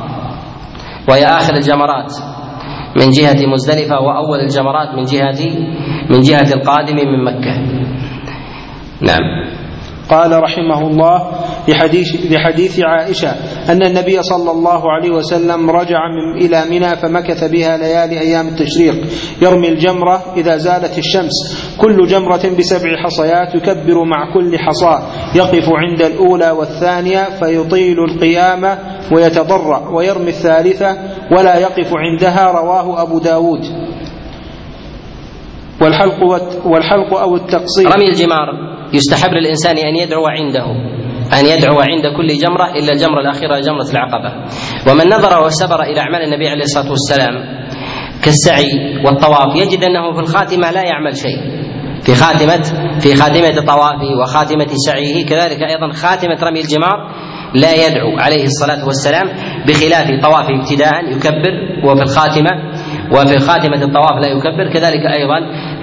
[1.09, 2.12] وهي آخر الجمرات
[2.96, 5.40] من جهة مزدلفة وأول الجمرات من جهة
[6.11, 7.54] من جهة القادم من مكة.
[9.00, 9.48] نعم.
[10.11, 11.28] قال رحمه الله
[11.68, 13.31] لحديث, لحديث عائشة
[13.68, 18.94] أن النبي صلى الله عليه وسلم رجع من إلى منى فمكث بها ليالي أيام التشريق
[19.42, 21.68] يرمي الجمرة إذا زالت الشمس.
[21.81, 25.02] كل جمرة بسبع حصيات يكبر مع كل حصاة.
[25.37, 28.78] يقف عند الأولى والثانية فيطيل القيامة
[29.12, 30.96] ويتضرع ويرمي الثالثة
[31.33, 33.61] ولا يقف عندها رواه أبو داود.
[35.83, 36.24] والحلق
[36.66, 37.87] والحلق أو التقصير.
[37.87, 38.48] رمي الجمار
[38.92, 40.98] يستحب للإنسان أن يدعو عنده.
[41.33, 44.33] أن يدعو عند كل جمرة إلا الجمرة الأخيرة جمرة العقبة.
[44.91, 47.35] ومن نظر وسبر إلى أعمال النبي عليه الصلاة والسلام
[48.25, 51.59] كالسعي والطواف يجد أنه في الخاتمة لا يعمل شيء.
[52.03, 52.62] في خاتمة
[53.01, 56.99] في خاتمة طوافه وخاتمة سعيه كذلك أيضا خاتمة رمي الجمار
[57.55, 59.27] لا يدعو عليه الصلاة والسلام
[59.67, 62.51] بخلاف طوافه ابتداء يكبر وفي الخاتمة
[63.12, 64.73] وفي خاتمة الطواف لا يكبر.
[64.73, 65.38] كذلك أيضا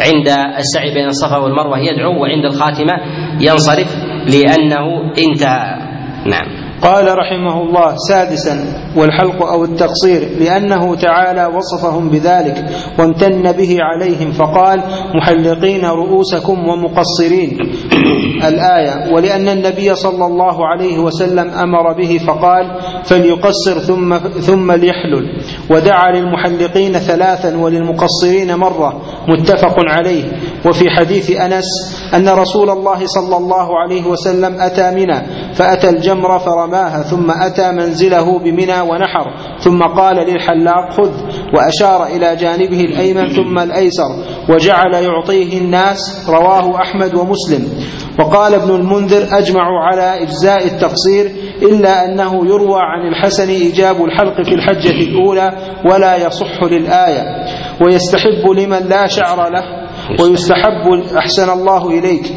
[0.06, 0.28] عند
[0.58, 2.94] السعي بين الصفا والمروة يدعو وعند الخاتمة
[3.40, 5.78] ينصرف لأنه انتهى.
[6.26, 6.48] نعم.
[6.82, 8.66] قال رحمه الله سادسا
[8.98, 12.66] والحلق أو التقصير لأنه تعالى وصفهم بذلك
[13.00, 14.84] وامتن به عليهم فقال
[15.16, 17.58] محلقين رؤوسكم ومقصرين.
[18.48, 25.26] الآية ولأن النبي صلى الله عليه وسلم أمر به فقال فليقصر ثم ثم ليحلل.
[25.70, 30.24] ودعا للمحلقين ثلاثا وللمقصرين مرة متفق عليه.
[30.66, 31.66] وفي حديث أنس
[32.16, 35.22] أن رسول الله صلى الله عليه وسلم أتى منى
[35.54, 36.40] فأتى الجمر
[36.76, 39.26] فرماها ثم أتى منزله بمنى ونحر
[39.60, 41.12] ثم قال للحلاق خذ
[41.54, 44.10] وأشار إلى جانبه الأيمن ثم الأيسر
[44.50, 47.68] وجعل يعطيه الناس رواه أحمد ومسلم.
[48.20, 54.56] وقال ابن المنذر اجمعوا على إجزاء التقصير إلا أنه يروى عن الحسن إيجاب الحلق في
[54.56, 55.52] الحجة الأولى
[55.92, 57.24] ولا يصح للآية.
[57.86, 59.64] ويستحب لمن لا شعر له
[60.22, 62.34] ويستحب أحسن الله إليك.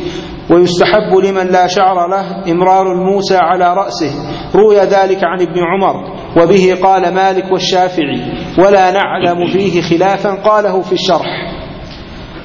[0.50, 4.12] ويستحب لمن لا شعر له إمرار الموسى على رأسه.
[4.54, 5.94] روي ذلك عن ابن عمر
[6.42, 8.20] وبه قال مالك والشافعي
[8.58, 11.52] ولا نعلم فيه خلافا قاله في الشرح.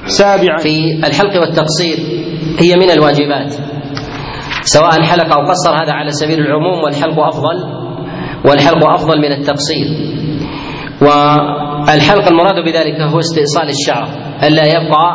[0.06, 0.58] سابعا.
[0.58, 1.98] في الحلق والتقصير
[2.60, 3.54] هي من الواجبات
[4.62, 7.84] سواء حلق أو قصر هذا على سبيل العموم والحلق أفضل
[8.48, 9.86] والحلق أفضل من التقصير.
[11.02, 14.08] والحلق المراد بذلك هو استئصال الشعر
[14.42, 15.08] ألا يبقى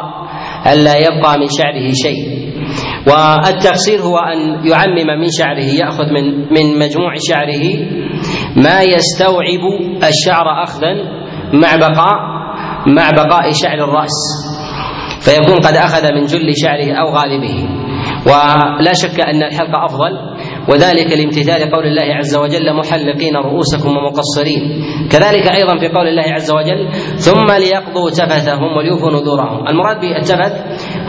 [0.73, 2.49] ألا يبقى من شعره شيء.
[3.07, 7.65] والتقصير هو أن يعمم من شعره يأخذ من من مجموع شعره.
[8.55, 9.63] ما يستوعب
[10.03, 10.93] الشعر اخذا
[11.53, 12.15] مع بقاء
[12.87, 14.17] مع بقاء شعر الرأس.
[15.21, 17.69] فيكون قد أخذ من جل شعره أو غالبه.
[18.25, 20.38] ولا شك أن الحلق أفضل.
[20.69, 24.61] وذلك لامتثال قول الله عز وجل محلقين رؤوسكم ومقصرين
[25.11, 30.53] كذلك أيضا في قول الله عز وجل ثم ليقضوا تفثهم وليوفوا نذورهم المراد بالتفث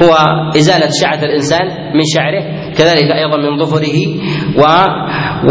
[0.02, 0.12] هو
[0.56, 2.42] إزالة شعث الإنسان من شعره
[2.78, 3.98] كذلك أيضا من ظفره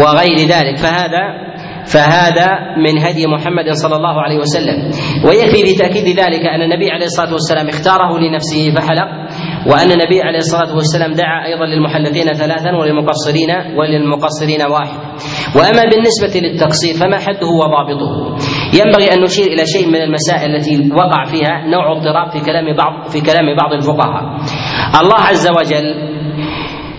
[0.00, 0.76] وغير ذلك.
[0.76, 1.49] فهذا
[1.86, 2.48] فهذا
[2.84, 4.78] من هدي محمد صلى الله عليه وسلم.
[5.28, 9.08] ويكفي في تاكيد ذلك أن النبي عليه الصلاة والسلام اختاره لنفسه فحلق
[9.66, 14.98] وأن النبي عليه الصلاة والسلام دعا أيضا للمحلقين ثلاثا وللمقصرين وللمقصرين واحد.
[15.56, 18.36] وأما بالنسبة للتقصير فما حده وضابطه.
[18.74, 23.08] ينبغي أن نشير إلى شيء من المسائل التي وقع فيها نوع اضطراب في كلام بعض
[23.08, 24.22] في كلام بعض الفقهاء.
[25.00, 26.10] الله عز وجل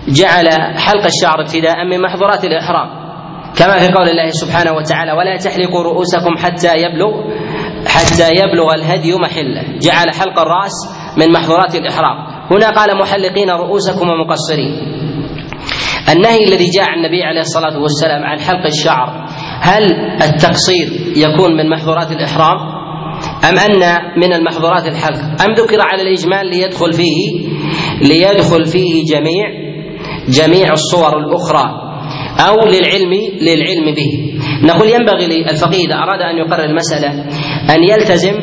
[0.08, 3.01] جعل حلق الشعر ابتداء من محظورات الإحرام.
[3.58, 7.12] كما في قول الله سبحانه وتعالى ولا تحلقوا رؤوسكم حتى يبلغ
[7.86, 9.78] حتى يبلغ الهدي محله.
[9.78, 10.72] جعل حلق الرأس
[11.18, 12.16] من محظورات الاحرام
[12.50, 14.72] هنا قال محلقين رؤوسكم ومقصرين.
[16.12, 19.26] النهي الذي جاء عن النبي عليه الصلاة والسلام عن حلق الشعر
[19.60, 19.84] هل
[20.22, 22.56] التقصير يكون من محظورات الإحرام؟
[23.44, 27.48] أم أن من المحظورات الحلق؟ أم ذكر على الإجمال ليدخل فيه
[28.00, 29.46] ليدخل فيه جميع
[30.28, 31.91] جميع الصور الأخرى
[32.48, 34.10] أو للعلم للعلم به.
[34.62, 37.10] نقول ينبغي للفقيه إذا أراد أن يقرر المسألة
[37.74, 38.34] أن يلتزم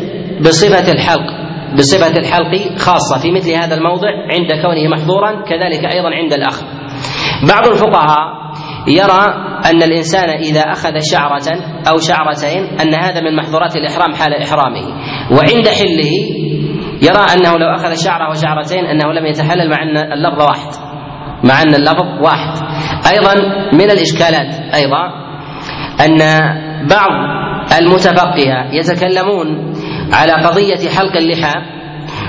[0.42, 1.40] بصفة الحلق
[1.78, 6.66] بصفة الحلق خاصة في مثل هذا الموضع عند كونه محظورا كذلك أيضا عند الأخذ
[7.50, 8.40] بعض الفقهاء
[8.88, 11.48] يرى أن الإنسان إذا أخذ شعرة
[11.92, 14.88] أو شعرتين أن هذا من محظورات الإحرام حال إحرامه.
[15.32, 16.12] وعند حله
[17.02, 20.72] يرى أنه لو أخذ شعرة وشعرتين أنه لم يتحلل مع أن اللفظ واحد
[21.44, 22.54] مع أن اللفظ واحد.
[23.12, 23.34] أيضا
[23.74, 25.04] من الإشكالات أيضا
[26.06, 26.20] أن
[26.88, 27.12] بعض
[27.82, 29.74] المتفقهة يتكلمون
[30.14, 31.54] على قضية حلق اللحى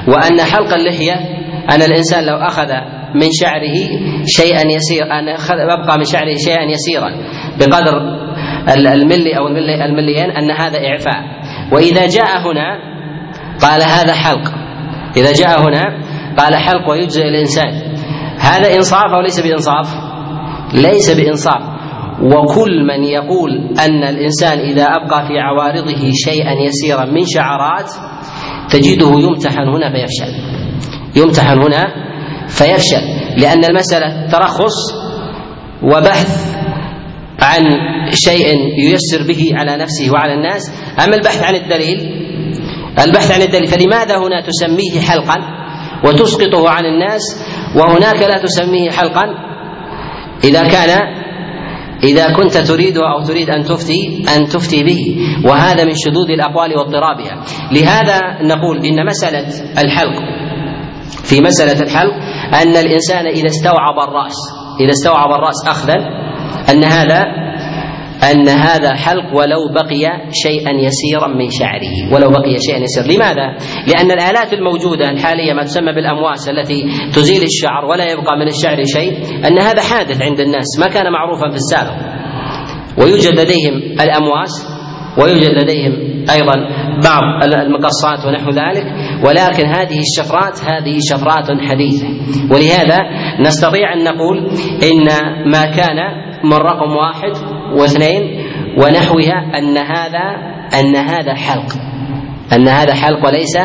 [0.08, 1.14] وأن حلق اللحية
[1.70, 2.68] أن الإنسان لو أخذ
[3.14, 3.76] من شعره
[4.26, 5.28] شيئا يسير أن
[5.60, 7.10] يبقى من شعره شيئا يسيرا
[7.58, 8.20] بقدر
[8.68, 9.46] الملي أو
[9.88, 11.22] المليين أن هذا إعفاء.
[11.72, 12.78] وإذا جاء هنا
[13.62, 14.52] قال هذا حلق.
[15.16, 15.82] إذا جاء هنا
[16.38, 17.94] قال حلق ويجزئ الإنسان.
[18.38, 20.09] هذا إنصاف أو ليس بإنصاف؟
[20.74, 21.62] ليس بإنصاف.
[22.22, 27.90] وكل من يقول أن الإنسان إذا أبقى في عوارضه شيئا يسيرا من شعرات
[28.70, 30.32] تجده يمتحن هنا فيفشل.
[31.16, 31.84] يمتحن هنا
[32.48, 33.02] فيفشل.
[33.36, 34.76] لأن المسألة ترخص
[35.82, 36.56] وبحث
[37.42, 37.62] عن
[38.12, 38.46] شيء
[38.78, 40.72] ييسر به على نفسه وعلى الناس.
[41.04, 42.20] أما البحث عن الدليل
[43.04, 45.36] البحث عن الدليل فلماذا هنا تسميه حلقا؟
[46.04, 47.22] وتسقطه عن الناس
[47.76, 49.49] وهناك لا تسميه حلقا؟
[50.44, 50.90] إذا كان
[52.02, 57.44] إذا كنت تريد أو تريد أن تفتي أن تفتي به وهذا من شذوذ الأقوال واضطرابها.
[57.72, 59.46] لهذا نقول إن مسألة
[59.78, 60.16] الحلق
[61.24, 62.14] في مسألة الحلق
[62.62, 64.36] أن الإنسان إذا استوعب الرأس
[64.80, 65.94] إذا استوعب الرأس أخذا
[66.70, 67.22] أن هذا
[68.30, 73.06] أن هذا حلق ولو بقي شيئا يسيرا من شعره ولو بقي شيئا يسيرا.
[73.16, 73.56] لماذا؟
[73.86, 79.12] لأن الآلات الموجودة الحالية ما تسمى بالأمواس التي تزيل الشعر ولا يبقى من الشعر شيء
[79.46, 82.20] أن هذا حادث عند الناس ما كان معروفا في السابق.
[82.98, 84.66] ويوجد لديهم الأمواس
[85.18, 85.92] ويوجد لديهم
[86.30, 86.54] أيضا
[87.04, 88.86] بعض المقصات ونحو ذلك
[89.26, 92.08] ولكن هذه الشفرات هذه شفرات حديثة.
[92.50, 92.98] ولهذا
[93.40, 94.38] نستطيع أن نقول
[94.90, 95.06] إن
[95.52, 95.96] ما كان
[96.44, 98.22] من رقم واحد واثنين
[98.78, 100.26] ونحوها أن هذا
[100.80, 101.72] أن هذا حلق.
[102.52, 103.56] أن هذا حلق وليس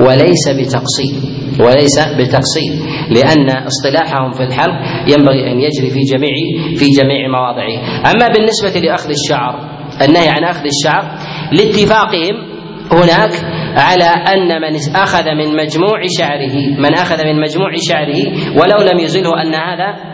[0.00, 1.14] وليس بتقصير
[1.60, 2.72] وليس بتقصير.
[3.10, 4.74] لأن اصطلاحهم في الحلق
[5.08, 6.34] ينبغي أن يجري في جميع
[6.76, 8.10] في جميع مواضعه.
[8.10, 11.18] أما بالنسبة لأخذ الشعر النهي عن أخذ الشعر
[11.52, 12.52] لاتفاقهم
[12.92, 13.32] هناك
[13.76, 18.26] على أن من أخذ من مجموع شعره من أخذ من مجموع شعره
[18.56, 20.12] ولو لم يزله أن هذا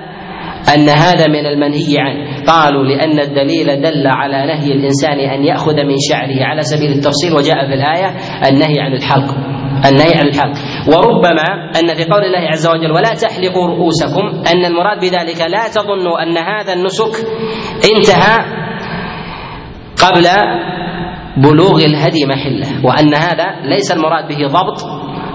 [0.74, 2.44] أن هذا من المنهي عنه.
[2.46, 6.44] قالوا لأن الدليل دل على نهي الإنسان أن يأخذ من شعره.
[6.44, 8.14] على سبيل التفصيل وجاء في الآية
[8.48, 9.34] النهي عن الحلق.
[9.86, 10.56] النهي عن الحلق.
[10.88, 11.48] وربما
[11.80, 16.36] أن في قول الله عز وجل ولا تحلقوا رؤوسكم أن المراد بذلك لا تظنوا أن
[16.38, 17.26] هذا النسك
[17.96, 18.36] انتهى
[20.02, 20.26] قبل
[21.36, 24.84] بلوغ الهدي محله وأن هذا ليس المراد به ضبط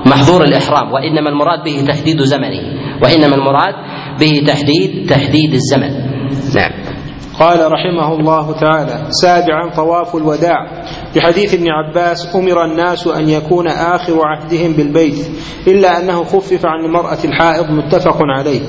[0.06, 2.62] محظور الإحرام وإنما المراد به تحديد زمنه
[3.04, 3.74] وإنما المراد
[4.20, 5.92] به تحديد تحديد الزمن.
[6.56, 6.72] نعم.
[7.40, 10.84] قال رحمه الله تعالى سابعا طواف الوداع.
[11.16, 15.30] بحديث ابن عباس أمر الناس أن يكون آخر عهدهم بالبيت
[15.68, 18.62] إلا أنه خفف عن المرأة الحائض متفق عليه.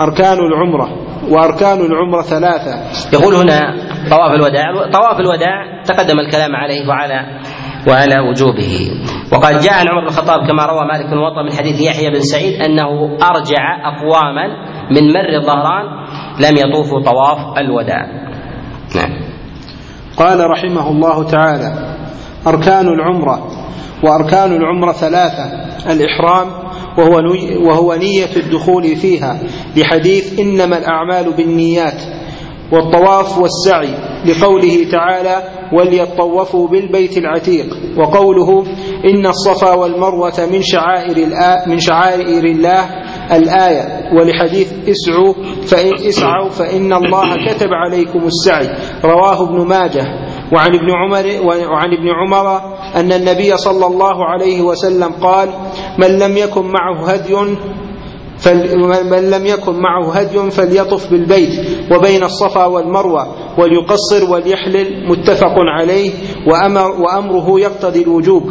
[0.00, 0.88] أركان العمرة
[1.30, 2.74] وأركان العمرة ثلاثة.
[3.12, 3.60] يقول هنا
[4.10, 7.40] طواف الوداع طواف الوداع تقدم الكلام عليه وعلى
[7.86, 8.90] وعلى وجوبه.
[9.32, 12.62] وقد جاء عن عمر بن الخطاب كما روى مالك بن من حديث يحيى بن سعيد
[12.62, 14.46] أنه أرجع أقواما
[14.90, 15.84] من مر الظهران
[16.40, 18.06] لم يطوفوا طواف الوداع.
[18.96, 19.28] نعم.
[20.16, 21.96] قال رحمه الله تعالى
[22.46, 23.48] أركان العمرة
[24.02, 25.44] وأركان العمرة ثلاثة
[25.92, 26.46] الإحرام
[26.98, 27.22] وهو,
[27.68, 29.38] وهو نية الدخول فيها.
[29.76, 32.02] لحديث إنما الأعمال بالنيات
[32.72, 33.94] والطواف والسعي
[34.26, 35.42] لقوله تعالى
[35.72, 37.66] وليطوفوا بالبيت العتيق
[37.98, 38.64] وقوله
[39.04, 41.26] إن الصفا والمروة من شعائر
[41.66, 42.84] من شعائر الله
[43.32, 45.34] الآية ولحديث اسعوا
[45.66, 48.68] فإن اسعوا فإن الله كتب عليكم السعي.
[49.04, 50.06] رواه ابن ماجه.
[50.52, 52.60] وعن ابن عمر وعن ابن عمر
[52.96, 55.48] أن النبي صلى الله عليه وسلم قال
[55.98, 57.34] من لم يكن معه هدي
[58.38, 61.60] فمن لم يكن معه هدي فليطف بالبيت
[61.92, 63.26] وبين الصفا والمروة
[63.58, 66.12] وليقصر وليحلل متفق عليه
[66.46, 68.42] وأمر وأمره يقتضي الوجوب.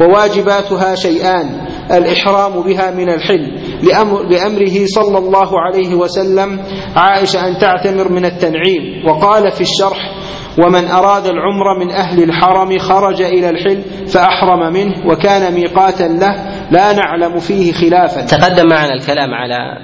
[0.00, 1.66] وواجباتها شيئان.
[1.92, 3.58] الإحرام بها من الحل.
[3.82, 6.60] لأمر لأمره صلى الله عليه وسلم
[6.96, 9.06] عائشة أن تعتمر من التنعيم.
[9.08, 10.12] وقال في الشرح
[10.58, 16.92] ومن أراد العمر من أهل الحرم خرج إلى الحل فأحرم منه وكان ميقاتا له لا
[16.92, 18.26] نعلم فيه خلافا.
[18.26, 19.78] تقدم معنا الكلام على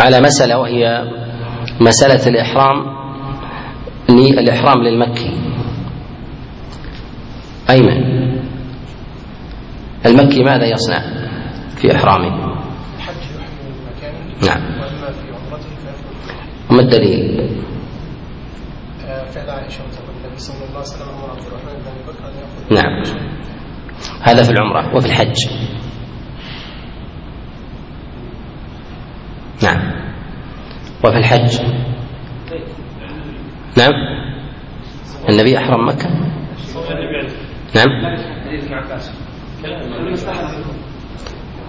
[0.00, 1.04] على مسألة وهي
[1.80, 2.94] مسألة الإحرام
[4.10, 5.30] الإحرام للمكي.
[7.70, 8.14] أيمن
[10.06, 11.02] المكي ماذا يصنع
[11.76, 12.54] في إحرامه؟
[14.46, 14.62] نعم.
[16.70, 17.50] وما الدليل؟
[19.34, 23.02] فعل عائشة النبي صلى الله عليه وسلم الرحمن بن بكر أن نعم.
[24.22, 25.36] هذا في العمرة وفي الحج.
[29.62, 29.92] نعم.
[31.04, 31.60] وفي الحج؟
[33.78, 33.92] نعم.
[35.30, 36.08] النبي أحرم مكة؟
[37.76, 37.88] نعم.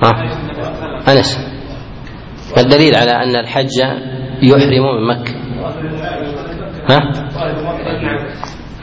[0.03, 1.11] آه.
[1.11, 1.39] أنس.
[2.55, 3.77] ما الدليل على أن الحج
[4.43, 5.33] يحرم من مكة؟
[6.89, 6.99] ها؟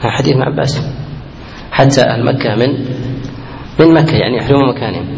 [0.09, 0.81] حديث ابن عباس.
[1.71, 2.85] حتى أهل مكة من
[3.79, 5.17] من مكة يعني يحرموا مكانهم.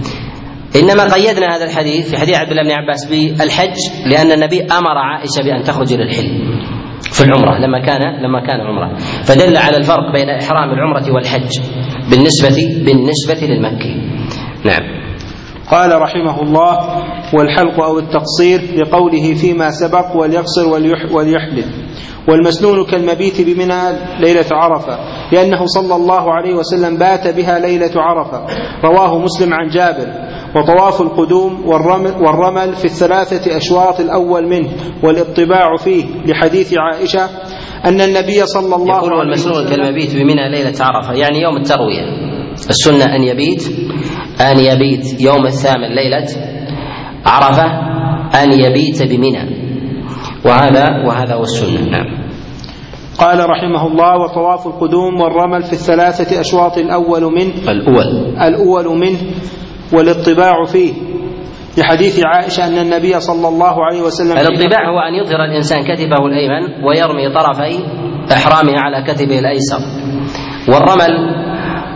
[0.75, 5.43] إنما قيدنا هذا الحديث في حديث عبد الله بن عباس بالحج لأن النبي أمر عائشة
[5.43, 6.61] بأن تخرج للحلم
[7.01, 8.97] في العمرة لما كان لما كان عمرة.
[9.23, 11.59] فدل على الفرق بين إحرام العمرة والحج
[12.11, 13.95] بالنسبة بالنسبة للمكي.
[14.65, 15.05] نعم.
[15.71, 17.03] قال رحمه الله
[17.33, 20.67] والحلق أو التقصير لقوله فيما سبق وليقصر
[21.11, 21.84] وليحلف
[22.29, 23.81] والمسنون كالمبيت بمنى
[24.19, 24.97] ليلة عرفة
[25.31, 28.45] لأنه صلى الله عليه وسلم بات بها ليلة عرفة.
[28.83, 30.07] رواه مسلم عن جابر.
[30.55, 34.69] وطواف القدوم والرمل, والرمل في الثلاثة أشواط الأول منه
[35.03, 37.29] والإطباع فيه لحديث عائشة
[37.85, 42.01] أن النبي صلى الله يقول عليه وسلم والمسنون كالمبيت بمنى ليلة عرفة يعني يوم التروية.
[42.69, 43.63] السنة أن يبيت
[44.41, 46.27] أن يبيت يوم الثامن ليلة
[47.25, 47.65] عرفة
[48.43, 49.64] أن يبيت بمنى.
[50.45, 51.89] وهذا وهذا هو السنة.
[51.89, 52.25] نعم.
[53.17, 58.35] قال رحمه الله وطواف القدوم والرمل في الثلاثة أشواط الأول منه الأول.
[58.41, 59.19] الأول منه
[59.93, 60.93] والاطباع فيه.
[61.77, 66.83] لحديث عائشة أن النبي صلى الله عليه وسلم الاطباع هو أن يظهر الإنسان كتفه الأيمن
[66.83, 67.79] ويرمي طرفي
[68.33, 69.79] إحرامه على كتفه الأيسر.
[70.67, 71.13] والرمل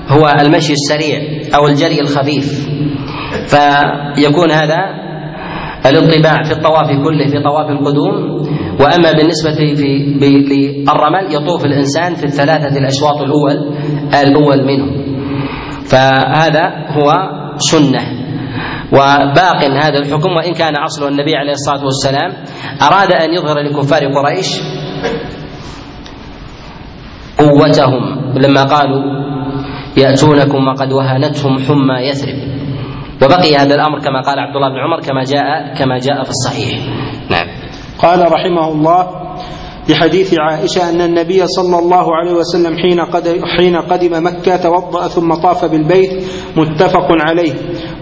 [0.08, 1.20] هو المشي السريع
[1.56, 2.70] أو الجري الخفيف.
[3.48, 5.09] فيكون هذا
[5.86, 8.16] الانطباع في الطواف كله في طواف القدوم.
[8.80, 13.76] وأما بالنسبة في للرمل يطوف الإنسان في الثلاثة الأشواط الأول
[14.24, 14.86] الأول منه
[15.86, 17.12] فهذا هو
[17.58, 18.02] سنة.
[18.94, 22.32] وباق هذا الحكم وإن كان أصل النبي عليه الصلاة والسلام
[22.82, 24.62] أراد أن يظهر لكفار قريش
[27.38, 28.04] قوتهم.
[28.36, 29.04] لما قالوا
[29.98, 32.59] يأتونكم وقد وهنتهم حمى يثرب.
[33.24, 36.80] وبقي هذا الأمر كما قال عبد الله بن عمر كما جاء كما جاء في الصحيح.
[37.30, 37.48] نعم.
[38.00, 39.08] قال رحمه الله
[39.90, 43.02] بحديث عائشة أن النبي صلى الله عليه وسلم حين
[43.58, 46.24] حين قدم مكة توضأ ثم طاف بالبيت
[46.58, 47.54] متفق عليه.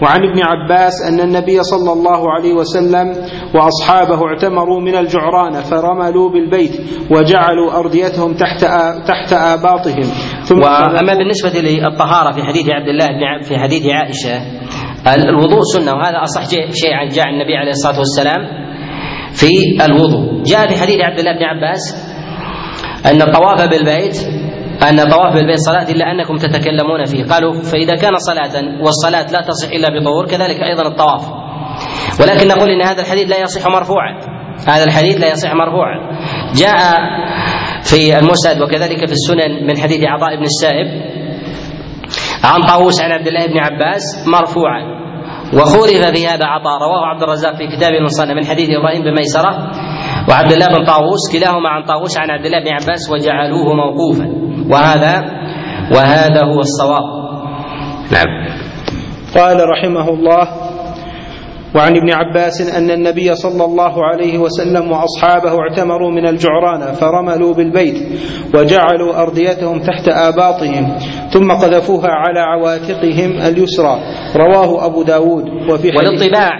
[0.02, 3.14] وعن ابن عباس أن النبي صلى الله عليه وسلم
[3.54, 8.64] وأصحابه اعتمروا من الجعران فرملوا بالبيت وجعلوا أرديتهم تحت
[9.08, 10.02] تحت آباطهم.
[10.42, 14.67] ثم وأما بالنسبة للطهارة في حديث عبد الله بن في حديث عائشة
[15.14, 18.40] الوضوء سنة وهذا أصح شيء عن جاء النبي عليه الصلاة والسلام
[19.32, 19.50] في
[19.86, 20.42] الوضوء.
[20.42, 21.80] جاء في حديث عبد الله بن عباس
[23.06, 24.16] أن الطواف بالبيت
[24.82, 27.24] أن الطواف بالبيت صلاة إلا أنكم تتكلمون فيه.
[27.24, 31.22] قالوا فإذا كان صلاة والصلاة لا تصح إلا بطهور كذلك أيضا الطواف.
[32.20, 34.20] ولكن نقول إن هذا الحديث لا يصح مرفوعا.
[34.68, 35.96] هذا الحديث لا يصح مرفوعا.
[36.54, 36.78] جاء
[37.82, 40.86] في المسند وكذلك في السنن من حديث عطاء بن السائب
[42.44, 44.98] عن طاووس عن عبد الله بن عباس مرفوعا.
[45.54, 46.78] وخولف في هذا عطاء.
[46.82, 49.52] رواه عبد الرزاق في كتاب المصنف من حديث إبراهيم بن ميسرة
[50.28, 51.32] وعبد الله بن طاووس.
[51.32, 54.26] كلاهما عن طاووس عن عبد الله بن عباس وجعلوه موقوفا.
[54.70, 55.14] وهذا
[55.94, 57.06] وهذا هو الصواب.
[58.12, 58.48] نعم.
[59.34, 60.67] قال رحمه الله
[61.74, 67.94] وعن ابن عباس أن النبي صلى الله عليه وسلم وأصحابه اعتمروا من الجعران فرملوا بالبيت
[68.54, 70.98] وجعلوا أرديتهم تحت آباطهم
[71.30, 74.00] ثم قذفوها على عواتقهم اليسرى.
[74.36, 76.50] رواه أبو داود وفي والاطباع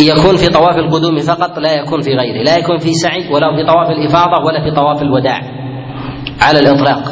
[0.00, 3.66] يكون في طواف القدوم فقط لا يكون في غيره لا يكون في سعي ولا في
[3.66, 5.40] طواف الإفاضة ولا في طواف الوداع
[6.42, 7.02] على الإطلاق.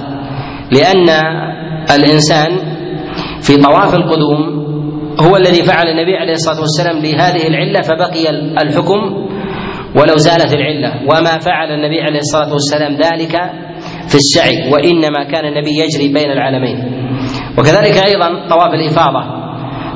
[0.72, 1.08] لأن
[1.94, 2.50] الإنسان
[3.42, 4.65] في طواف القدوم
[5.20, 8.30] هو الذي فعل النبي عليه الصلاة والسلام لهذه العلة فبقي
[8.62, 9.02] الحكم
[9.96, 11.02] ولو زالت العلة.
[11.02, 13.32] وما فعل النبي عليه الصلاة والسلام ذلك
[14.08, 16.78] في السعي وإنما كان النبي يجري بين العالمين.
[17.58, 19.22] وكذلك أيضا طواف الإفاضة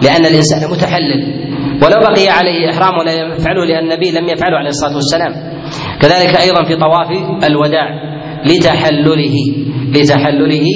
[0.03, 1.41] لأن الإنسان متحلل
[1.83, 5.33] ولو بقي عليه إحرام ولا يفعله لأن النبي لم يفعله عليه الصلاة والسلام.
[6.01, 7.11] كذلك أيضا في طواف
[7.45, 7.89] الوداع
[8.45, 9.37] لتحلله
[9.95, 10.67] لتحلله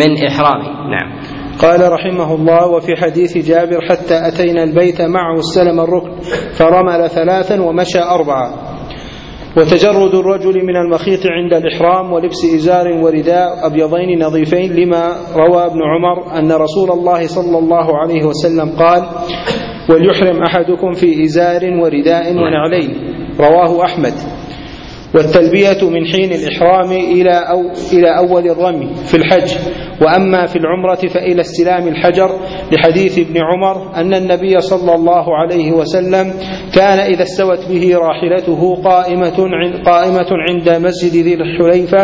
[0.00, 0.68] من إحرامه.
[0.90, 1.15] نعم.
[1.62, 6.10] قال رحمه الله وفي حديث جابر حتى أتينا البيت معه استلم الركن
[6.54, 8.52] فرمل ثلاثا ومشى أربعة.
[9.56, 16.38] وتجرد الرجل من المخيط عند الإحرام ولبس إزار ورداء أبيضين نظيفين لما روى ابن عمر
[16.38, 19.02] أن رسول الله صلى الله عليه وسلم قال
[19.90, 22.90] وليحرم أحدكم في إزار ورداء ونعلين.
[23.40, 24.35] رواه أحمد.
[25.16, 27.60] والتلبية من حين الإحرام إلى أو
[27.92, 29.52] إلى أول الرمي في الحج.
[30.02, 32.30] وأما في العمرة فإلى استلام الحجر.
[32.72, 36.32] لحديث ابن عمر أن النبي صلى الله عليه وسلم
[36.74, 39.36] كان إذا استوت به راحلته قائمة
[39.86, 42.02] قائمة عند مسجد ذي الحليفة.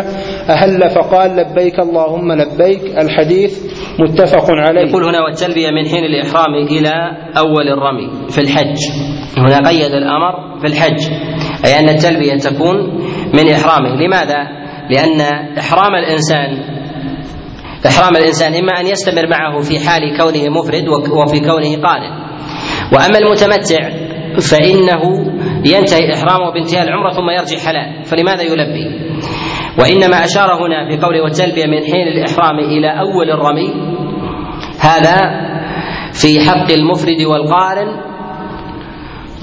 [0.49, 2.97] أهل فقال لبيك اللهم لبيك.
[2.97, 4.89] الحديث متفق عليه.
[4.89, 6.93] يقول هنا والتلبية من حين الإحرام إلى
[7.37, 8.77] أول الرمي في الحج.
[9.37, 11.01] هنا قيد الأمر في الحج
[11.65, 13.02] أي أن التلبية تكون
[13.33, 13.95] من إحرامه.
[13.95, 15.21] لماذا؟ لأن
[15.59, 16.73] إحرام الإنسان
[17.87, 22.11] إحرام الإنسان إما أن يستمر معه في حال كونه مفرد وفي كونه قارن
[22.93, 23.89] وأما المتمتع
[24.51, 25.03] فإنه
[25.65, 28.03] ينتهي إحرامه بانتهاء العمرة ثم يرجع حلال.
[28.03, 28.85] فلماذا يلبي؟
[29.79, 33.73] وإنما أشار هنا في قوله والتلبية من حين الإحرام إلى أول الرمي.
[34.79, 35.17] هذا
[36.13, 38.12] في حق المفرد والقارن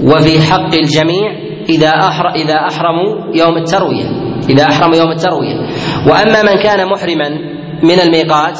[0.03, 1.31] وفي حق الجميع
[1.69, 4.05] إذا أحر إذا أحرموا يوم التروية
[4.49, 5.55] إذا أحرموا يوم التروية.
[6.07, 7.29] وأما من كان محرما
[7.83, 8.59] من الميقات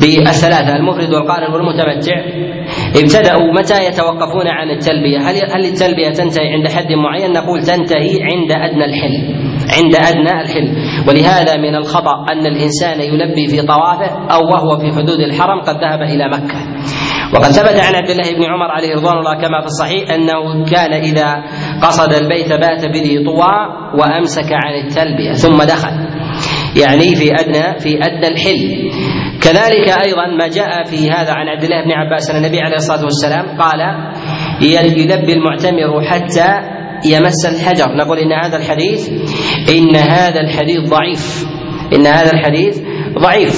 [0.00, 2.16] بالثلاثة المفرد والقارن والمتمتع
[2.96, 8.52] ابتدأوا متى يتوقفون عن التلبية؟ هل هل التلبية تنتهي عند حد معين؟ نقول تنتهي عند
[8.52, 9.34] أدنى الحل
[9.78, 10.68] عند أدنى الحل.
[11.08, 16.02] ولهذا من الخطأ أن الإنسان يلبي في طوافه أو وهو في حدود الحرم قد ذهب
[16.02, 16.60] إلى مكة.
[17.34, 20.92] وقد ثبت عن عبد الله بن عمر عليه رضوان الله كما في الصحيح أنه كان
[20.92, 21.44] إذا
[21.82, 23.56] قصد البيت بات بذي طوى
[23.94, 25.90] وأمسك عن التلبية ثم دخل.
[26.82, 28.90] يعني في ادنى في أدنى الحل.
[29.42, 33.04] كذلك أيضا ما جاء في هذا عن عبد الله بن عباس أن النبي عليه الصلاة
[33.04, 33.80] والسلام قال
[34.62, 36.54] يلبي المعتمر حتى
[37.04, 37.96] يمس الحجر.
[37.96, 39.08] نقول إن هذا الحديث
[39.76, 41.44] إن هذا الحديث ضعيف.
[41.94, 42.80] إن هذا الحديث
[43.18, 43.54] ضعيف.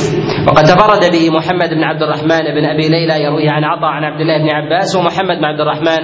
[0.48, 4.20] وقد تفرد به محمد بن عبد الرحمن بن أبي ليلى يرويه عن عطاء عن عبد
[4.20, 6.03] الله بن عباس ومحمد بن عبد الرحمن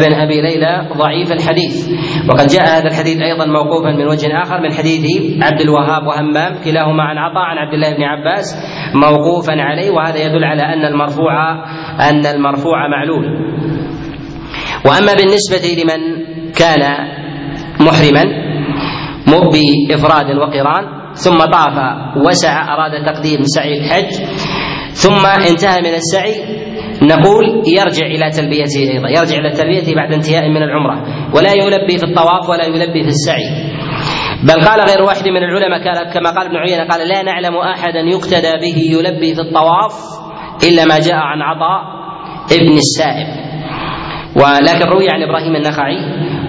[0.00, 1.88] بن أبي ليلى ضعيف الحديث.
[2.28, 5.04] وقد جاء هذا الحديث أيضا موقوفا من وجه آخر من حديث
[5.42, 8.56] عبد الوهاب وهمام كلاهما عن عطاء عن عبد الله بن عباس
[8.94, 11.52] موقوفا عليه وهذا يدل على أن المرفوع
[12.10, 13.24] أن المرفوع معلول.
[14.86, 16.00] وأما بالنسبة لمن
[16.52, 16.82] كان
[17.80, 18.44] محرما
[19.26, 21.76] بإفراد وقران ثم طاف
[22.26, 24.12] وسعى أراد تقديم سعي الحج
[24.92, 26.64] ثم انتهى من السعي.
[27.02, 30.96] نقول يرجع إلى تلبيته أيضا يرجع إلى تلبيته بعد انتهاء من العمرة
[31.34, 33.48] ولا يلبي في الطواف ولا يلبي في السعي.
[34.42, 35.78] بل قال غير واحد من العلماء
[36.12, 39.94] كما قال ابن عيينة قال لا نعلم أحدا يقتدى به يلبي في الطواف
[40.68, 41.80] إلا ما جاء عن عطاء
[42.52, 43.44] ابن السائب.
[44.36, 45.98] ولكن روي عن إبراهيم النخعي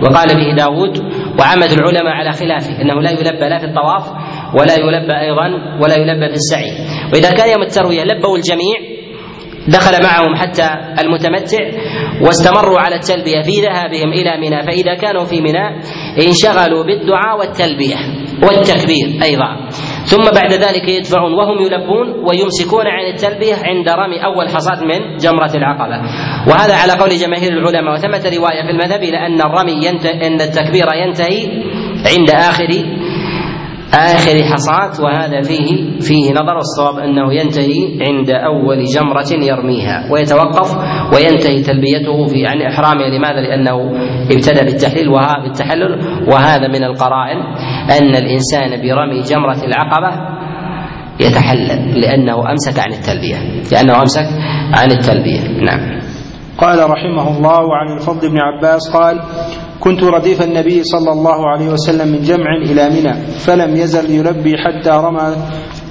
[0.02, 0.98] وقال به داود
[1.40, 4.04] وعمد العلماء على خلافه إنه لا يلبى لا في الطواف
[4.60, 5.48] ولا يلبى أيضا
[5.82, 6.72] ولا يلبى في السعي
[7.14, 8.96] وإذا كان يوم التروية لبوا الجميع
[9.68, 10.70] دخل معهم حتى
[11.04, 11.64] المتمتع
[12.22, 14.62] واستمروا على التلبية في ذهابهم إلى منى.
[14.64, 15.82] فإذا كانوا في منى
[16.28, 17.96] انشغلوا بالدعاء والتلبية
[18.44, 19.70] والتكبير أيضا.
[20.06, 25.52] ثم بعد ذلك يدفعون وهم يلبون ويمسكون عن التلبية عند رمي أول حصاد من جمرة
[25.56, 25.98] العقبة.
[26.50, 27.94] وهذا على قول جماهير العلماء.
[27.94, 31.48] وثمة رواية في المذهب إلى أن الرمي ينتهي أن التكبير ينتهي
[32.18, 32.70] عند آخر
[33.96, 40.76] آخر حصاة وهذا فيه فيه نظر والصواب أنه ينتهي عند أول جمرة يرميها ويتوقف
[41.14, 43.08] وينتهي تلبيته في عن إحرامه.
[43.08, 43.92] لماذا؟ لأنه
[44.32, 46.00] ابتدأ بالتحليل وها بالتحلل.
[46.32, 47.38] وهذا من القرائن
[48.00, 50.36] أن الإنسان برمي جمرة العقبة
[51.20, 53.38] يتحلل لأنه أمسك عن التلبية
[53.72, 54.26] لأنه أمسك
[54.74, 55.42] عن التلبية.
[55.66, 56.00] نعم.
[56.58, 59.20] قال رحمه الله وعن الفضل بن عباس قال
[59.86, 63.14] كنت رديف النبي صلى الله عليه وسلم من جمع إلى منى
[63.46, 65.36] فلم يزل يلبي حتى رمى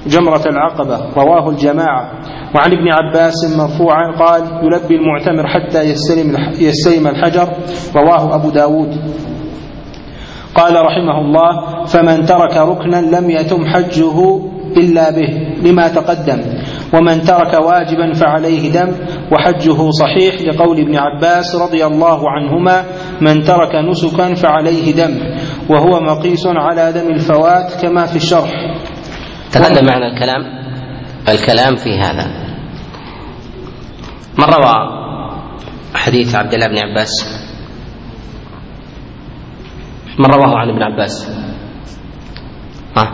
[0.06, 2.10] جمرة العقبة رواه الجماعة.
[2.54, 7.48] وعن ابن عباس مرفوعا قال يلبي المعتمر حتى يستلم يستلم الحجر
[7.96, 8.96] رواه أبو داود.
[10.54, 14.40] قال رحمه الله فمن ترك ركنا لم يتم حجه
[14.76, 15.28] إلا به
[15.62, 16.40] لما تقدم.
[16.94, 18.92] ومن ترك واجبا فعليه دم
[19.32, 22.84] وحجه صحيح لقول ابن عباس رضي الله عنهما
[23.20, 25.20] من ترك نسكا فعليه دم
[25.68, 28.50] وهو مقيس على دم الفوات كما في الشرح.
[29.52, 30.42] تقدم معنا الكلام
[31.28, 32.26] الكلام في هذا.
[34.38, 34.74] من روى
[35.94, 37.10] حديث عبد الله بن عباس؟
[40.18, 41.30] من رواه عن ابن عباس؟
[42.96, 43.12] ها؟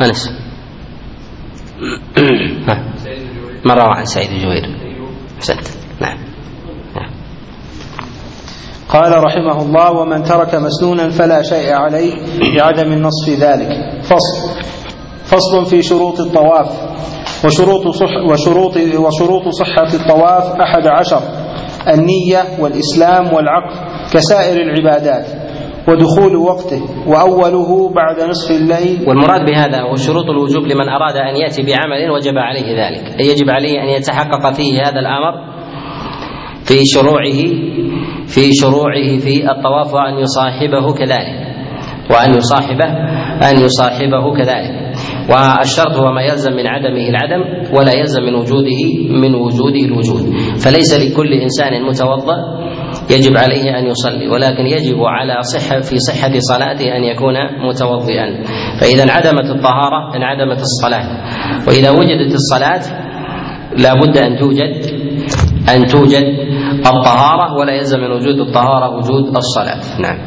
[0.00, 0.28] أنس.
[0.28, 0.36] ها
[3.66, 4.64] من روى عن سعيد الجوير
[5.38, 5.66] أحسنت.
[6.00, 6.18] نعم.
[8.88, 12.12] قال رحمه الله ومن ترك مسنونا فلا شيء عليه
[12.58, 13.68] بعدم النص في ذلك.
[14.02, 14.62] فصل.
[15.24, 16.68] فصل في شروط الطواف.
[17.44, 21.22] وشروط صح وشروط وشروط صحة الطواف أحد عشر
[21.88, 23.74] النية والإسلام والعقل
[24.12, 25.45] كسائر العبادات.
[25.88, 29.08] ودخول وقته وأوله بعد نصف الليل.
[29.08, 33.20] والمراد بهذا هو شروط الوجوب لمن أراد أن يأتي بعمل وجب عليه ذلك.
[33.20, 35.34] أي يجب عليه أن يتحقق فيه هذا الأمر
[36.64, 37.40] في شروعه
[38.26, 41.46] في شروعه في الطواف وأن يصاحبه كذلك.
[42.10, 42.88] وأن يصاحبه
[43.50, 44.86] أن يصاحبه كذلك.
[45.30, 47.42] والشرط هو ما يلزم من عدمه العدم
[47.76, 48.82] ولا يلزم من وجوده
[49.22, 50.24] من وجوده الوجود.
[50.58, 52.36] فليس لكل إنسان متوضأ
[53.10, 57.34] يجب عليه أن يصلي ولكن يجب على صحه في صحة صلاته أن يكون
[57.68, 58.42] متوضئا.
[58.80, 61.06] فإذا انعدمت الطهارة انعدمت الصلاة.
[61.68, 62.82] وإذا وجدت الصلاة
[63.78, 64.72] لا بد أن توجد
[65.74, 66.24] أن توجد
[66.86, 70.00] الطهارة ولا يلزم من وجود الطهارة وجود الصلاة.
[70.00, 70.18] نعم.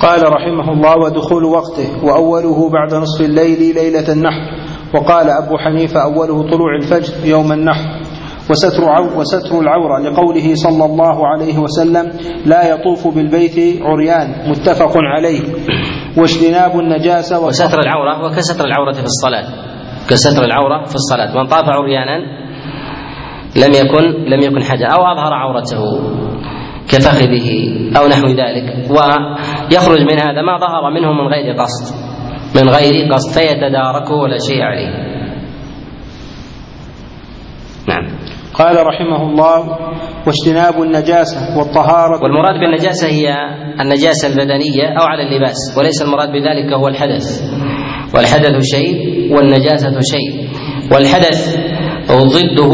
[0.00, 4.64] قال رحمه الله ودخول وقته وأوله بعد نصف الليل ليلة النحر.
[4.94, 8.03] وقال أبو حنيفة أوله طلوع الفجر يوم النحر.
[8.50, 12.12] وستر عو وستر العورة لقوله صلى الله عليه وسلم
[12.46, 15.40] لا يطوف بالبيت عريان متفق عليه.
[16.18, 19.46] واجتناب النجاسة وستر العورة وكستر العورة في الصلاة.
[20.10, 21.34] كستر العورة في الصلاة.
[21.36, 22.44] من طاف عريانا
[23.56, 25.82] لم يكن لم يكن حاجة أو أظهر عورته
[26.88, 27.48] كفخذه
[27.98, 31.94] أو نحو ذلك ويخرج من هذا ما ظهر منه من غير قصد.
[32.56, 35.14] من غير قصد فيتداركه ولا شيء عليه.
[37.88, 38.13] نعم.
[38.54, 39.78] قال رحمه الله
[40.26, 42.22] واجتناب النجاسة والطهارة.
[42.22, 43.34] والمراد بالنجاسة هي
[43.80, 47.40] النجاسة البدنية أو على اللباس وليس المراد بذلك هو الحدث.
[48.14, 50.48] والحدث شيء والنجاسة شيء.
[50.92, 51.56] والحدث
[52.12, 52.72] ضده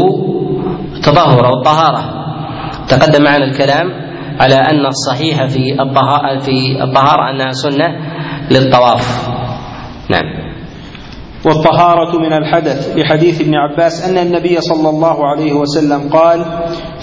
[0.97, 2.21] التطهر أو الطهارة
[2.87, 3.87] تقدم معنا الكلام
[4.39, 7.87] على أن الصحيح في الطهارة في الطهارة أنها سنة
[8.51, 9.29] للطواف.
[10.09, 10.40] نعم.
[11.45, 12.97] والطهارة من الحدث.
[12.97, 16.45] لحديث ابن عباس أن النبي صلى الله عليه وسلم قال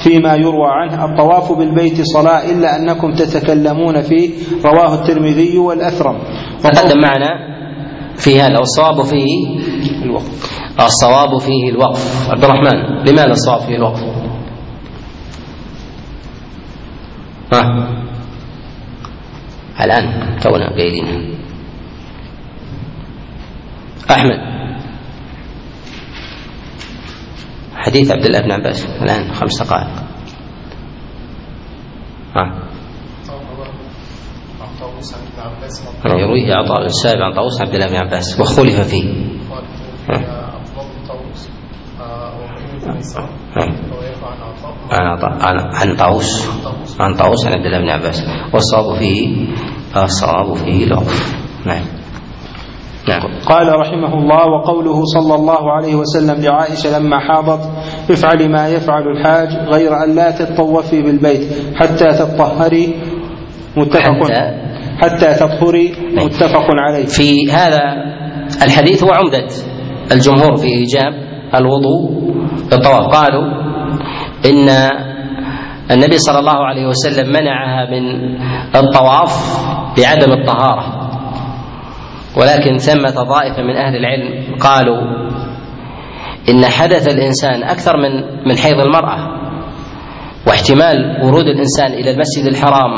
[0.05, 4.31] فيما يروى عنه الطواف بالبيت صلاة إلا أنكم تتكلمون فيه.
[4.65, 6.19] رواه الترمذي والأثرم.
[6.63, 7.29] تقدم معنا
[8.17, 9.59] في هذا والصواب فيه
[10.05, 10.51] الوقف.
[10.81, 12.31] الصواب فيه الوقف.
[12.31, 14.01] عبد الرحمن لماذا الصواب فيه الوقف؟
[17.53, 17.89] ها؟
[19.85, 21.38] الآن تونا بأيدينا
[24.11, 24.39] أحمد.
[27.75, 28.87] حديث عبد الله بن عباس.
[28.87, 29.89] الآن خمس دقائق.
[32.37, 32.69] ها.
[36.05, 38.41] يرويه عطاء السابع عن طاووس عبد الله بن عباس.
[38.41, 39.29] واختلف فيه.
[44.91, 46.49] عن طاووس.
[47.01, 48.23] عن طاووس عن عبد الله بن عباس.
[48.53, 49.49] والصواب فيه
[49.97, 51.35] الصواب فيه الوقف.
[51.67, 51.98] نعم.
[53.09, 53.41] نعم.
[53.47, 57.71] قال رحمه الله وقوله صلى الله عليه وسلم لعائشة لما حاضت
[58.11, 62.95] افعلي ما يفعل الحاج غير أن لا تطوفي بالبيت حتى تطهري.
[63.77, 64.53] متفق حتى,
[64.99, 65.93] حتى تطهري.
[66.15, 66.27] نعم.
[66.27, 67.07] متفق عليه.
[67.07, 67.83] في هذا
[68.63, 69.47] الحديث هو عمدة
[70.13, 71.13] الجمهور في إيجاب
[71.55, 72.29] الوضوء
[72.73, 73.45] للطواف قالوا
[74.47, 74.69] إن
[75.91, 78.05] النبي صلى الله عليه وسلم منعها من
[78.77, 79.33] الطواف
[79.97, 81.08] بعدم الطهارة.
[82.39, 85.01] ولكن ثمة طائفة من أهل العلم قالوا
[86.49, 88.11] إن حدث الإنسان أكثر من
[88.49, 89.19] من حيض المرأة
[90.47, 92.93] واحتمال ورود الإنسان إلى المسجد الحرام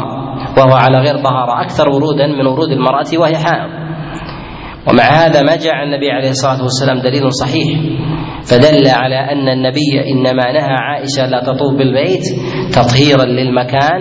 [0.59, 3.71] وهو على غير طهارة أكثر ورودا من ورود المرأة وهي حائض.
[4.89, 7.81] ومع هذا ما جاء النبي عليه الصلاة والسلام دليل صحيح
[8.45, 12.25] فدل على أن النبي إنما نهى عائشة لا تطوف بالبيت
[12.73, 14.01] تطهيرا للمكان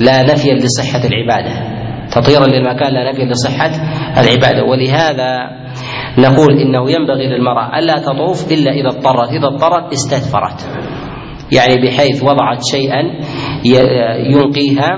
[0.00, 1.79] لا نفيا لصحة العبادة.
[2.12, 3.70] تطهيرا للمكان لا نفي لصحة
[4.20, 5.60] العبادة ولهذا
[6.18, 9.28] نقول إنه ينبغي للمرأة ألا تطوف إلا إذا اضطرت.
[9.28, 10.68] إذا اضطرت استدفرت.
[11.52, 13.02] يعني بحيث وضعت شيئا
[14.30, 14.90] ينقيها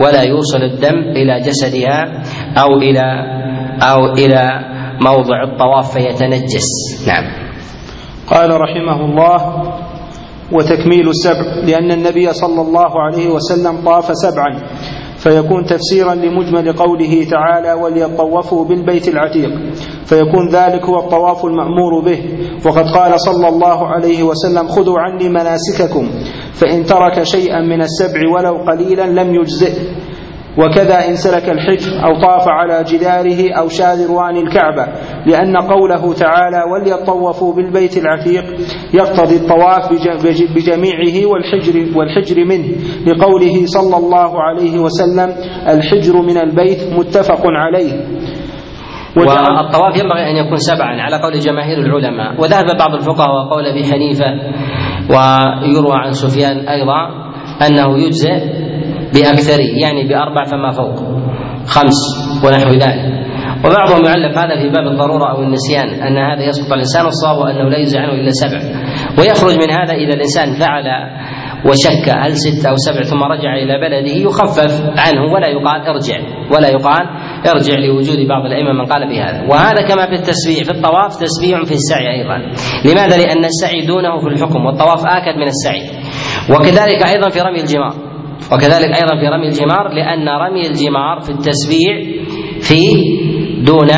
[0.00, 2.22] ولا يوصل الدم إلى جسدها
[2.58, 3.02] أو إلى
[3.82, 4.48] أو إلى
[5.02, 6.68] موضع الطواف فيتنجس.
[7.08, 7.24] نعم.
[8.26, 9.72] قال رحمه الله
[10.52, 14.62] وتكميل السبع لأن النبي صلى الله عليه وسلم طاف سبعا.
[15.18, 19.50] فيكون تفسيرا لمجمل قوله تعالى وليطوفوا بالبيت العتيق.
[20.04, 22.20] فيكون ذلك هو الطواف المأمور به.
[22.66, 26.10] وقد قال صلى الله عليه وسلم خذوا عني مناسككم.
[26.52, 29.72] فإن ترك شيئا من السبع ولو قليلا لم يجزئ
[30.58, 34.86] وكذا إن سلك الحجر أو طاف على جداره أو شاذروان الكعبة
[35.26, 38.44] لأن قوله تعالى وليطوفوا بالبيت العتيق
[38.94, 39.92] يقتضي الطواف
[40.54, 42.68] بجميعه والحجر, والحجر منه.
[43.06, 45.34] لقوله صلى الله عليه وسلم
[45.68, 47.92] الحجر من البيت متفق عليه.
[49.16, 52.40] والطواف ينبغي أن يكون سبعا على قول جماهير العلماء.
[52.40, 54.26] وذهب بعض الفقهاء وقول أبي حنيفة
[55.10, 57.28] ويروى عن سفيان أيضا
[57.66, 58.67] أنه يجزئ
[59.14, 60.96] بأكثره يعني بأربع فما فوق
[61.66, 61.98] خمس
[62.44, 63.18] ونحو ذلك.
[63.64, 67.78] وبعضهم يعلق هذا في باب الضرورة أو النسيان أن هذا يسقط الإنسان الصواب أنه لا
[67.78, 68.60] يجزي عنه إلا سبع.
[69.18, 70.84] ويخرج من هذا إذا الإنسان فعل
[71.66, 76.18] وشك هل ست أو سبع ثم رجع إلى بلده يخفف عنه ولا يقال ارجع
[76.52, 77.06] ولا يقال
[77.54, 79.46] ارجع لوجود بعض الأئمة من قال بهذا.
[79.50, 82.36] وهذا كما في التسبيح في الطواف تسبيح في السعي أيضا.
[82.84, 85.82] لماذا؟ لأن السعي دونه في الحكم والطواف آكد من السعي.
[86.50, 88.07] وكذلك أيضا في رمي الجمار
[88.52, 91.96] وكذلك أيضا في رمي الجمار لأن رمي الجمار في التسبيح
[92.60, 92.80] في
[93.62, 93.88] دون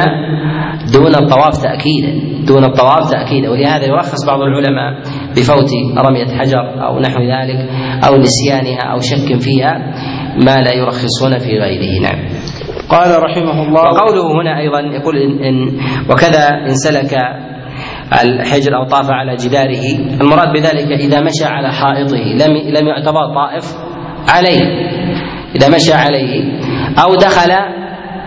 [0.92, 5.02] دون الطواف تأكيدا دون الطواف تأكيدا ولهذا يرخص بعض العلماء
[5.36, 7.68] بفوت رمية حجر أو نحو ذلك
[8.08, 9.78] أو نسيانها أو شك فيها
[10.46, 12.00] ما لا يرخصون في غيره.
[12.02, 12.28] نعم.
[12.88, 15.68] قال رحمه الله وقوله هنا أيضا يقول إن, إن
[16.10, 17.18] وكذا إن سلك
[18.22, 19.84] الحجر أو طاف على جداره
[20.20, 23.89] المراد بذلك إذا مشى على حائطه لم لم يعتبر طائف
[24.30, 24.90] عليه
[25.56, 26.60] إذا مشى عليه
[27.02, 27.50] أو دخل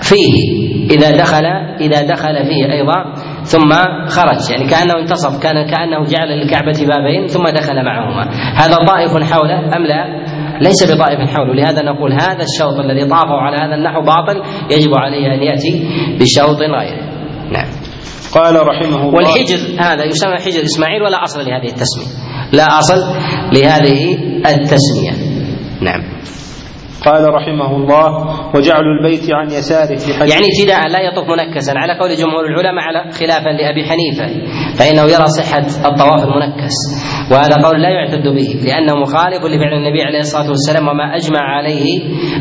[0.01, 1.45] فيه إذا دخل
[1.81, 3.73] إذا دخل فيه أيضا ثم
[4.07, 8.29] خرج يعني كأنه انتصف كان كأنه جعل للكعبة بابين ثم دخل معهما.
[8.55, 10.23] هذا طائف حوله أم لا؟
[10.61, 14.41] ليس بطائف حوله لهذا نقول هذا الشوط الذي طافه على هذا النحو باطل
[14.71, 15.89] يجب عليه أن يأتي
[16.19, 17.13] بشوط غيره.
[17.51, 17.67] نعم.
[18.35, 22.07] قال رحمه الله والحجر هذا يسمى حجر إسماعيل ولا أصل لهذه التسمية.
[22.53, 22.97] لا أصل
[23.53, 25.11] لهذه التسمية.
[25.83, 26.01] نعم.
[27.05, 28.09] قال رحمه الله
[28.55, 31.73] وجعل البيت عن يساره في حديث يعني ابتداء لا يطوف منكسا.
[31.75, 34.27] على قول جمهور العلماء على خلافا لأبي حنيفة
[34.79, 36.75] فإنه يرى صحة الطواف المنكس.
[37.31, 41.85] وهذا قول لا يعتد به لأنه مخالف لفعل النبي عليه الصلاة والسلام وما أجمع عليه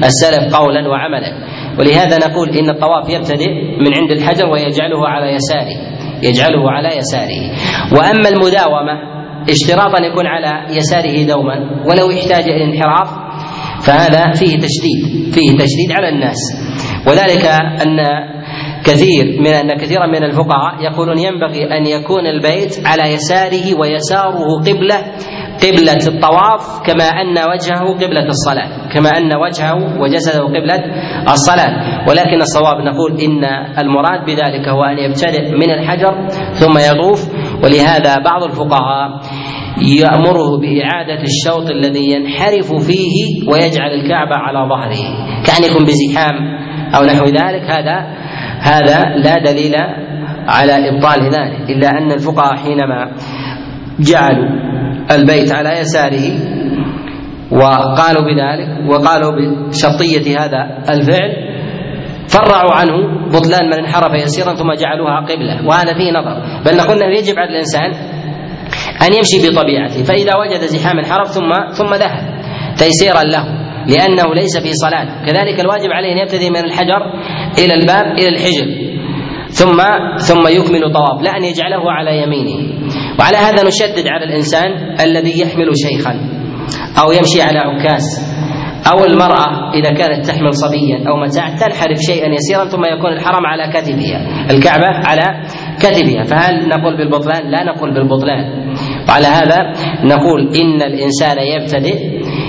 [0.04, 1.32] السلف قولا وعملا.
[1.78, 3.50] ولهذا نقول إن الطواف يبتدئ
[3.84, 5.76] من عند الحجر ويجعله على يساره.
[6.22, 7.42] يجعله على يساره.
[7.92, 9.12] وأما المداومة
[9.50, 11.56] اشتراط ان يكون على يساره دوما.
[11.86, 13.21] ولو احتاج إلى انحراف
[13.86, 16.38] فهذا فيه تشديد فيه تشديد على الناس.
[17.06, 17.46] وذلك
[17.82, 17.98] أن
[18.84, 24.98] كثير من أن كثيرا من الفقهاء يقولون ينبغي أن يكون البيت على يساره ويساره قبلة
[25.62, 30.80] قبلة الطواف كما أن وجهه قبلة الصلاة كما أن وجهه وجسده قبلة
[31.32, 31.72] الصلاة.
[32.08, 33.44] ولكن الصواب نقول إن
[33.78, 37.28] المراد بذلك هو أن يبتدئ من الحجر ثم يطوف.
[37.64, 39.08] ولهذا بعض الفقهاء
[39.80, 45.02] يأمره بإعادة الشوط الذي ينحرف فيه ويجعل الكعبة على ظهره
[45.46, 46.36] كأن يكون بزحام
[46.96, 47.62] أو نحو ذلك.
[47.62, 47.96] هذا
[48.60, 49.74] هذا لا دليل
[50.48, 53.12] على إبطال ذلك إلا أن الفقهاء حينما
[54.00, 54.48] جعلوا
[55.10, 56.52] البيت على يساره
[57.50, 59.30] وقالوا بذلك وقالوا
[59.68, 61.52] بشرطية هذا الفعل
[62.28, 66.62] فرعوا عنه بطلان من انحرف يسيرا ثم جعلوها قبلة وهذا فيه نظر.
[66.66, 68.21] بل نقول إنه يجب على الإنسان
[69.06, 72.42] أن يمشي بطبيعته فإذا وجد زحام انحرف ثم ثم ذهب
[72.78, 73.44] تيسيرا له
[73.86, 75.26] لأنه ليس في صلاة.
[75.26, 77.00] كذلك الواجب عليه أن يبتدي من الحجر
[77.58, 78.66] إلى الباب إلى الحجر.
[79.48, 79.78] ثم
[80.16, 82.72] ثم يكمل طواف لا أن يجعله على يمينه.
[83.18, 86.12] وعلى هذا نشدد على الإنسان الذي يحمل شيخا
[87.02, 88.02] أو يمشي على عكاز
[88.92, 93.72] أو المرأة إذا كانت تحمل صبيا أو متاع تنحرف شيئا يسيرا ثم يكون الحرم على
[93.72, 95.46] كتفها الكعبة على
[95.78, 96.22] كتفها.
[96.24, 98.74] فهل نقول بالبطلان؟ لا نقول بالبطلان.
[99.08, 99.72] وعلى هذا
[100.04, 101.98] نقول إن الإنسان يبتدئ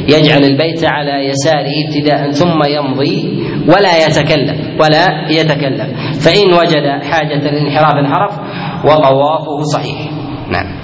[0.07, 5.93] يجعل البيت على يساره ابتداء ثم يمضي ولا يتكلم ولا يتكلم.
[6.19, 8.39] فإن وجد حاجة للانحراف انحرف
[8.85, 10.11] وطوافه صحيح.
[10.49, 10.83] نعم.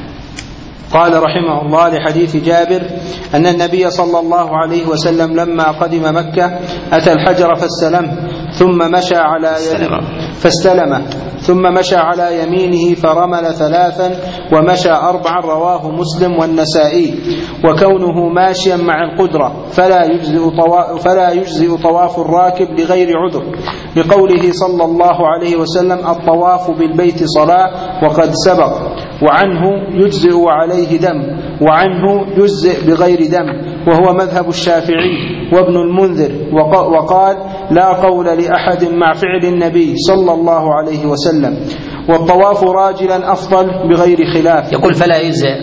[0.94, 2.82] قال رحمه الله لحديث جابر
[3.36, 6.60] أن النبي صلى الله عليه وسلم لما قدم مكة
[6.94, 8.12] أتى الحجر فاستلمه
[8.52, 9.56] ثم مشى على
[10.34, 11.02] فاستلمه
[11.50, 14.10] ثم مشى على يمينه فرمل ثلاثا
[14.54, 17.14] ومشى أربعا رواه مسلم والنسائي.
[17.66, 23.44] وكونه ماشيا مع القدرة فلا يجزئ طواف, فلا يجزئ طواف الراكب لغير عذر.
[23.98, 27.70] لقوله صلى الله عليه وسلم الطواف بالبيت صلاة
[28.04, 28.74] وقد سبق
[29.26, 29.64] وعنه
[30.06, 31.49] يجزئ عليه دم.
[31.62, 33.48] وعنه يجزئ بغير دم
[33.88, 35.18] وهو مذهب الشافعي
[35.54, 36.32] وابن المنذر
[36.94, 37.38] وقال
[37.72, 41.58] لا قول لأحد مع فعل النبي صلى الله عليه وسلم
[42.10, 44.74] والطواف راجلا أفضل بغير خلاف.
[44.74, 45.56] يقول فلا يجزئ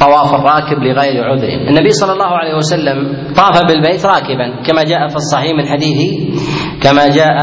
[0.00, 1.68] طواف الراكب لغير عذر.
[1.68, 2.96] النبي صلى الله عليه وسلم
[3.36, 5.98] طاف بالبيت راكبا كما جاء في الصحيح من حديث
[6.82, 7.38] كما جاء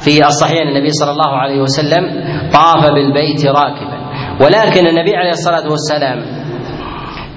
[0.00, 2.04] في الصحيح النبي صلى الله عليه وسلم
[2.52, 4.04] طاف بالبيت راكبا.
[4.40, 6.43] ولكن النبي عليه الصلاة والسلام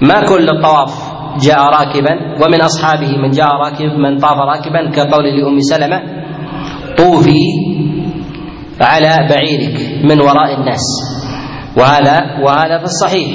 [0.02, 0.92] ما كل الطواف
[1.40, 6.00] جاء راكبا ومن أصحابه من جاء راكب من طاف راكبا كقول لأم سلمة
[6.98, 7.42] طوفي
[8.80, 10.84] على بعيرك من وراء الناس.
[11.76, 13.28] وهذا وهذا في الصحيح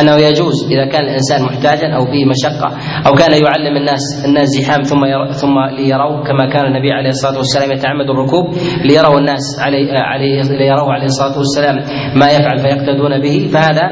[0.00, 2.68] أنه يجوز إذا كان الإنسان محتاجا أو فيه مشقة
[3.06, 7.36] أو كان يعلم الناس الناس زحام ثم ير ثم ليروا كما كان النبي عليه الصلاة
[7.38, 8.44] والسلام يتعمد الركوب
[8.84, 11.76] ليروا الناس عليه عليه ليروا عليه الصلاة والسلام
[12.18, 13.48] ما يفعل فيقتدون به.
[13.52, 13.82] فهذا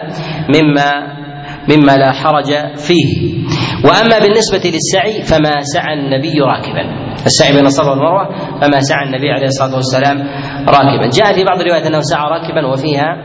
[0.48, 0.90] مما
[1.68, 3.34] مما لا حرج فيه.
[3.84, 7.14] وأما بالنسبة للسعي فما سعى النبي راكبا.
[7.26, 8.28] السعي بين الصفا والمروة
[8.60, 10.18] فما سعى النبي عليه الصلاة والسلام
[10.68, 11.06] راكبا.
[11.12, 13.16] جاء في بعض الروايات أنه سعى راكبا وفيها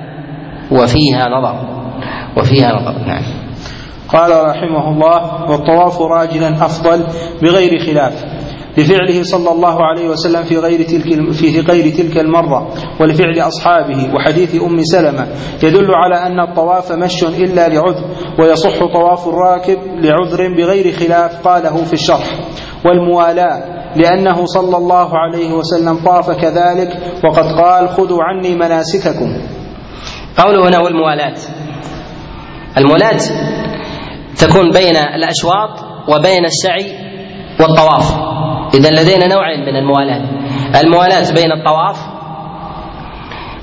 [0.71, 1.79] وفيها نظر.
[2.37, 3.23] وفيها نظر نعم.
[4.09, 7.03] قال رحمه الله والطواف راجلا أفضل
[7.41, 8.38] بغير خلاف.
[8.77, 12.69] لفعله صلى الله عليه وسلم في غير تلك في غير تلك المرة
[13.01, 15.27] ولفعل أصحابه وحديث أم سلمة
[15.63, 18.05] يدل على أن الطواف مش إلا لعذر
[18.39, 22.29] ويصح طواف الراكب لعذر بغير خلاف قاله في الشرح.
[22.85, 26.89] والموالاة لأنه صلى الله عليه وسلم طاف كذلك
[27.25, 29.37] وقد قال خذوا عني مناسككم.
[30.37, 31.35] قوله هنا والموالاة.
[32.77, 33.17] الموالاة
[34.37, 35.69] تكون بين الأشواط
[36.07, 36.91] وبين السعي
[37.59, 38.29] والطواف.
[38.73, 40.21] إذا لدينا نوعين من الموالاة.
[40.83, 41.97] الموالاة بين الطواف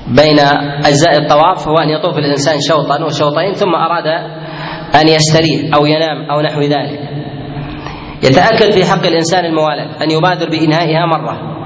[0.07, 0.39] بين
[0.85, 4.07] أجزاء الطواف هو أن يطوف الإنسان شوطا وشوطين ثم أراد
[5.01, 6.99] أن يستريح أو ينام أو نحو ذلك.
[8.23, 11.57] يتأكد في حق الإنسان الموالاة أن يبادر بإنهائها مرة.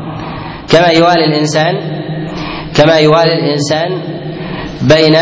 [0.72, 2.02] كما يوالي الإنسان
[2.78, 3.89] كما يوالي الإنسان
[4.82, 5.16] بين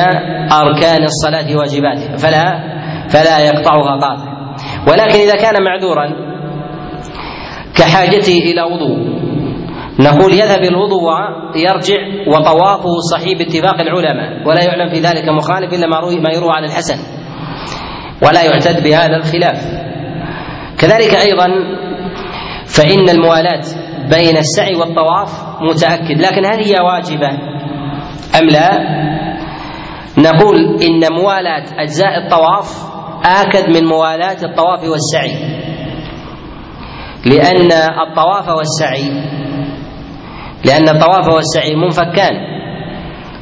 [0.51, 2.69] أركان الصلاة واجباتها فلا
[3.09, 4.29] فلا يقطعها قاطع
[4.87, 6.28] ولكن إذا كان معذورا
[7.79, 9.19] كحاجته إلى وضوء.
[9.99, 14.47] نقول يذهب الوضوء ويرجع وطوافه صحيح باتفاق العلماء.
[14.47, 16.97] ولا يعلم في ذلك مخالف إلا ما يروى عن الحسن.
[18.27, 19.59] ولا يعتد بهذا الخلاف.
[20.77, 21.47] كذلك أيضا
[22.65, 23.63] فإن الموالاة
[24.09, 25.29] بين السعي والطواف
[25.61, 26.21] متأكد.
[26.21, 27.29] لكن هل هي واجبة
[28.39, 28.69] أم لا؟
[30.17, 32.67] نقول إن موالاة أجزاء الطواف
[33.25, 35.59] آكد من موالاة الطواف والسعي.
[37.25, 37.71] لأن
[38.07, 39.11] الطواف والسعي
[40.65, 42.49] لأن الطواف والسعي منفكان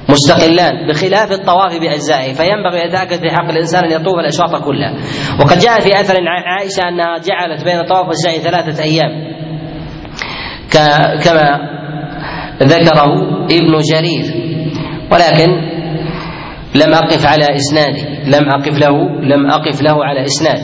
[0.09, 4.93] مستقلان بخلاف الطواف بأجزائه فينبغي يتأكد في حق الإنسان أن يطوف الأشواط كلها.
[5.39, 9.11] وقد جاء في أثر عائشة أنها جعلت بين الطواف والسعي ثلاثة أيام.
[11.23, 11.59] كما
[12.63, 13.13] ذكره
[13.45, 14.25] ابن جرير.
[15.11, 15.49] ولكن
[16.75, 20.61] لم أقف على إسناده لم أقف له لم أقف له على إسناد.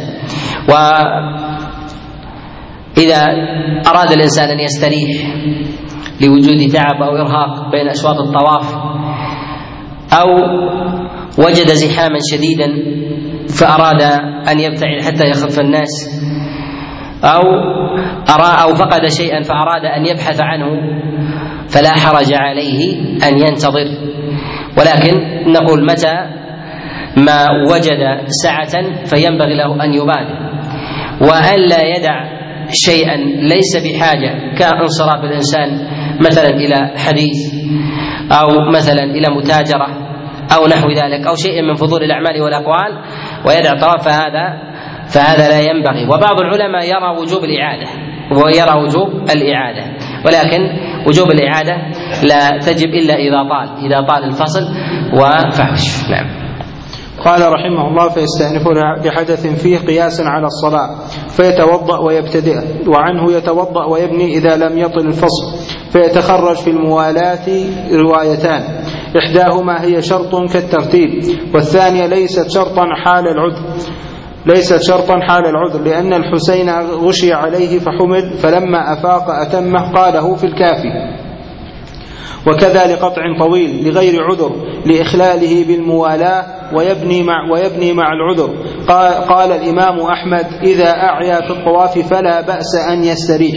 [0.69, 0.73] و
[2.97, 3.25] إذا
[3.87, 5.35] أراد الإنسان أن يستريح
[6.21, 8.75] لوجود تعب أو إرهاق بين أشواط الطواف
[10.13, 10.27] أو
[11.37, 12.67] وجد زحاما شديدا
[13.49, 14.01] فأراد
[14.49, 16.21] أن يبتعد حتى يخف الناس
[17.23, 17.41] أو
[18.29, 20.67] أرى أو فقد شيئا فأراد أن يبحث عنه
[21.69, 22.95] فلا حرج عليه
[23.27, 23.87] أن ينتظر.
[24.77, 25.13] ولكن
[25.51, 26.13] نقول متى
[27.17, 30.37] ما وجد سعة فينبغي له أن يبادر.
[31.21, 35.87] وألا يدع شيئا ليس بحاجة كانصراف الإنسان
[36.19, 37.53] مثلا إلى حديث
[38.31, 39.87] أو مثلا إلى متاجرة
[40.55, 42.91] أو نحو ذلك أو شيء من فضول الأعمال والأقوال
[43.47, 44.73] ويدع طواف فهذا
[45.07, 46.05] فهذا لا ينبغي.
[46.05, 47.87] وبعض العلماء يرى وجوب الإعادة
[48.31, 49.83] ويرى وجوب الإعادة.
[50.25, 50.61] ولكن
[51.07, 51.75] وجوب الإعادة
[52.23, 54.61] لا تجب إلا إذا طال إذا طال الفصل
[55.13, 56.09] وفحش.
[56.11, 56.42] نعم.
[57.25, 60.89] قال رحمه الله فيستأنفون بحدث فيه قياسا على الصلاة
[61.29, 67.47] فيتوضأ ويبتدئ وعنه يتوضأ ويبني إذا لم يطل الفصل فيتخرج في الموالاة
[67.93, 68.63] روايتان
[69.17, 71.09] إحداهما هي شرط كالترتيب
[71.53, 73.61] والثانية ليست شرطا حال العذر
[74.45, 81.22] ليست شرطا حال العذر لأن الحسين غشي عليه فحمد فلما أفاق أتمه قاله في الكافي.
[82.47, 84.51] وكذا لقطع طويل لغير عذر
[84.85, 86.45] لإخلاله بالموالاة
[86.75, 88.49] ويبني مع ويبني مع العذر.
[88.87, 93.55] قال, قال الإمام أحمد إذا أعيا في الطواف فلا بأس أن يستريح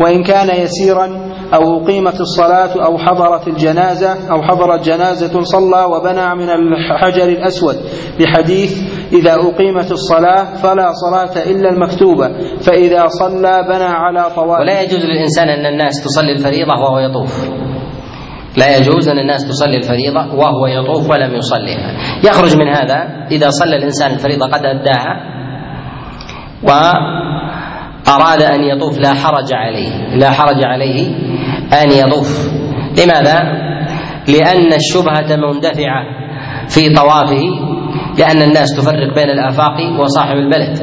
[0.00, 6.50] وإن كان يسيرا أو أقيمت الصلاة أو حضرت الجنازة أو حضرت جنازة صلى وبنى من
[6.50, 7.76] الحجر الأسود.
[8.20, 8.78] لحديث
[9.12, 12.28] إذا أقيمت الصلاة فلا صلاة إلا المكتوبة
[12.60, 17.48] فإذا صلى بنى على طواف ولا يجوز للإنسان أن الناس تصلي الفريضة وهو يطوف.
[18.56, 21.92] لا يجوز أن الناس تصلي الفريضة وهو يطوف ولم يصليها.
[22.24, 25.16] يخرج من هذا إذا صلى الإنسان الفريضة قد أداها
[26.62, 31.06] وأراد أن يطوف لا حرج عليه لا حرج عليه
[31.82, 32.48] أن يطوف.
[33.04, 33.42] لماذا؟
[34.28, 36.04] لأن الشبهة مندفعة
[36.68, 37.71] في طوافه
[38.18, 40.78] لأن الناس تفرق بين الآفاق وصاحب البلد.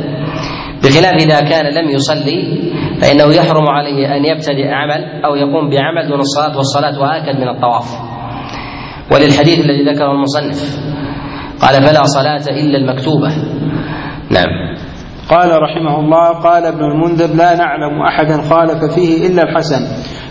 [0.83, 2.71] بخلاف إذا كان لم يصلي
[3.01, 7.85] فإنه يحرم عليه أن يبتدئ عمل أو يقوم بعمل دون الصلاة والصلاة وآكد من الطواف.
[9.11, 10.79] وللحديث الذي ذكره المصنف
[11.61, 13.29] قال فلا صلاة إلا المكتوبة.
[14.31, 14.77] نعم.
[15.29, 19.81] قال رحمه الله قال ابن المنذر لا نعلم أحدا خالف فيه إلا الحسن.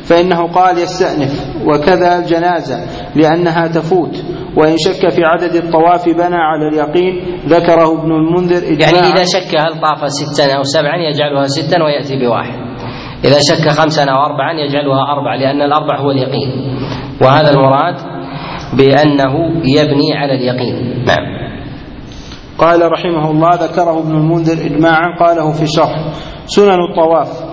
[0.09, 2.79] فإنه قال يستأنف وكذا الجنازة
[3.17, 4.25] لأنها تفوت
[4.57, 8.93] وإن شك في عدد الطواف بنى على اليقين ذكره ابن المنذر إجماعا.
[8.93, 12.59] يعني إذا شك هل طاف ستا أو سبعا يجعلها ستا ويأتي بواحد.
[13.25, 16.79] إذا شك خمسا أو أربعا يجعلها أربعة لأن الأربع هو اليقين.
[17.23, 17.95] وهذا المراد
[18.79, 19.35] بأنه
[19.65, 21.05] يبني على اليقين.
[21.05, 21.49] نعم.
[22.59, 26.13] قال رحمه الله ذكره ابن المنذر إجماعا قاله في شرح
[26.47, 27.48] سنن الطواف.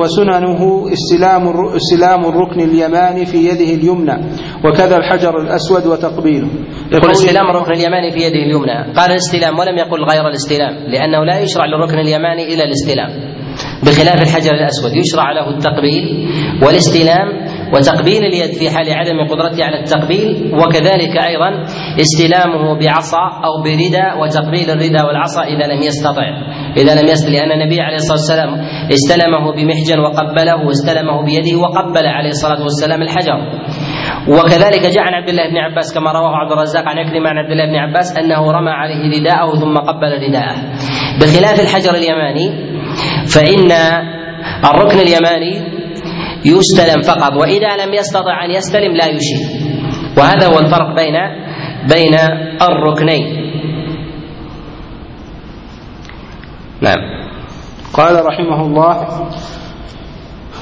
[0.00, 1.42] وسننه استلام
[1.76, 4.16] استلام الركن اليماني في يده اليمنى
[4.64, 6.48] وكذا الحجر الأسود وتقبيله.
[6.92, 8.92] يقول استلام الركن اليماني في يده اليمنى.
[8.96, 13.38] قال الاستلام ولم يقل غير الاستلام لأنه لا يشرع للركن اليماني إلا الاستلام.
[13.82, 16.28] بخلاف الحجر الأسود يشرع له التقبيل
[16.62, 21.50] والاستلام وتقبيل اليد في حال عدم قدرته على التقبيل وكذلك أيضا
[22.00, 26.26] استلامه بعصا أو بردى وتقبيل الردى والعصا إذا لم يستطع.
[26.76, 28.50] إذا لم يستطع لأن النبي عليه الصلاة والسلام
[28.92, 33.38] استلمه بمحجن وقبله واستلمه بيده وقبل عليه الصلاة والسلام الحجر.
[34.28, 37.50] وكذلك جاء عن عبد الله بن عباس كما رواه عبد الرزاق عن عكرمة عن عبد
[37.50, 40.56] الله بن عباس أنه رمى عليه رداءه ثم قبل رداءه.
[41.20, 42.46] بخلاف الحجر اليماني
[43.34, 43.72] فإن
[44.64, 45.77] الركن اليماني
[46.44, 49.38] يستلم فقط وإذا لم يستطع أن يستلم لا يشير.
[50.18, 51.14] وهذا هو الفرق بين
[51.88, 52.14] بين
[52.62, 53.26] الركنين.
[56.82, 57.28] نعم.
[57.92, 59.28] قال رحمه الله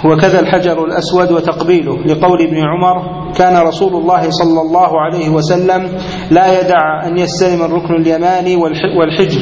[0.05, 1.97] وكذا الحجر الأسود وتقبيله.
[2.05, 2.97] لقول ابن عمر
[3.33, 5.99] كان رسول الله صلى الله عليه وسلم
[6.31, 9.41] لا يدع أن يستلم الركن اليماني والحجر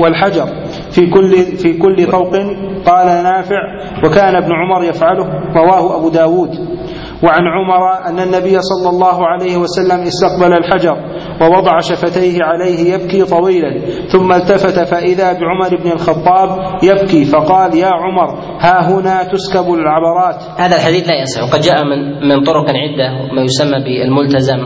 [0.00, 0.48] والحجر.
[0.94, 2.32] في كل في كل طوق
[2.86, 3.60] قال نافع
[4.04, 5.26] وكان ابن عمر يفعله
[5.56, 6.50] رواه أبو داود.
[7.22, 10.96] وعن عمر أن النبي صلى الله عليه وسلم استقبل الحجر
[11.40, 13.78] ووضع شفتيه عليه يبكي طويلا
[14.12, 16.48] ثم التفت فإذا بعمر بن الخطاب
[16.82, 20.42] يبكي فقال يا عمر ها هنا تسكب العبرات.
[20.58, 24.58] هذا الحديث لا يصح وقد جاء من من طرق عدة ما يسمى بالملتزم.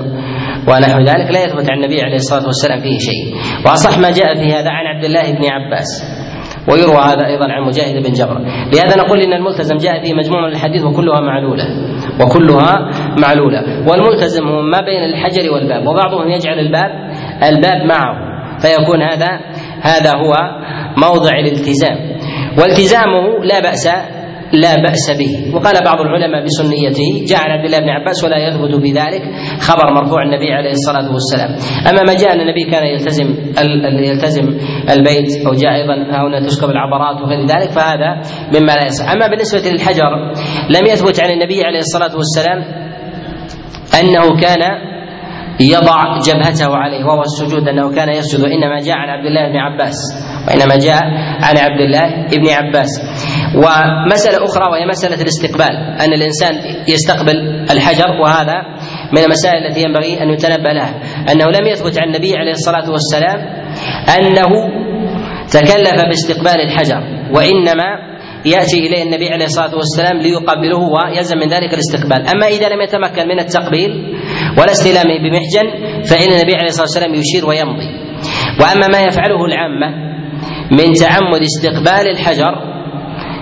[0.69, 3.23] ونحو ذلك لا يثبت عن النبي عليه الصلاة والسلام فيه شيء.
[3.67, 5.87] وأصح ما جاء في هذا عن عبد الله بن عباس.
[6.71, 8.39] ويروى هذا أيضا عن مجاهد بن جبر.
[8.75, 11.65] لهذا نقول إن الملتزم جاء فيه مجموع الحديث وكلها معلولة.
[12.21, 13.63] وكلها معلولة.
[13.89, 15.87] والملتزم هو ما بين الحجر والباب.
[15.87, 16.91] وبعضهم يجعل الباب
[17.43, 18.27] الباب معه.
[18.61, 19.41] فيكون هذا
[19.81, 20.35] هذا هو
[20.97, 21.97] موضع الالتزام
[22.59, 23.89] والتزامه لا بأس
[24.53, 25.55] لا بأس به.
[25.55, 29.23] وقال بعض العلماء بسنيته جاء عن عبد الله بن عباس ولا يثبت بذلك
[29.61, 31.51] خبر مرفوع النبي عليه الصلاة والسلام.
[31.91, 33.29] أما ما جاء أن النبي كان يلتزم
[34.11, 34.47] يلتزم
[34.91, 38.11] البيت أو جاء أيضا هنا تسكب العبرات وغير ذلك فهذا
[38.55, 40.11] مما لا يصح أما بالنسبة للحجر
[40.71, 42.59] لم يثبت عن النبي عليه الصلاة والسلام
[44.01, 44.63] أنه كان
[45.61, 48.41] يضع جبهته عليه وهو السجود أنه كان يسجد.
[48.45, 49.97] وانما جاء عن عبد الله بن عباس
[50.49, 51.03] وإنما جاء
[51.47, 52.91] عن عبد الله بن عباس.
[53.57, 56.55] ومسألة أخرى وهي مسألة الاستقبال أن الإنسان
[56.89, 57.37] يستقبل
[57.71, 58.55] الحجر وهذا
[59.13, 60.95] من المسائل التي ينبغي أن يتنبه لها
[61.33, 63.39] أنه لم يثبت عن النبي عليه الصلاة والسلام
[64.19, 64.49] أنه
[65.51, 67.01] تكلف باستقبال الحجر
[67.35, 72.81] وإنما يأتي إليه النبي عليه الصلاة والسلام ليقبله ويلزم من ذلك الاستقبال، أما إذا لم
[72.81, 73.91] يتمكن من التقبيل
[74.59, 75.67] ولا استلامه بمحجن
[76.05, 77.89] فإن النبي عليه الصلاة والسلام يشير ويمضي.
[78.61, 80.07] وأما ما يفعله العامة
[80.71, 82.66] من تعمد استقبال الحجر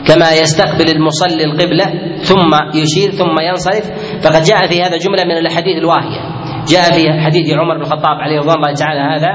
[0.07, 3.91] كما يستقبل المصلي القبلة ثم يشير ثم ينصرف.
[4.23, 6.21] فقد جاء في هذا جملة من الأحاديث الواهية.
[6.69, 9.33] جاء في حديث عمر بن الخطاب عليه رضوان الله تعالى هذا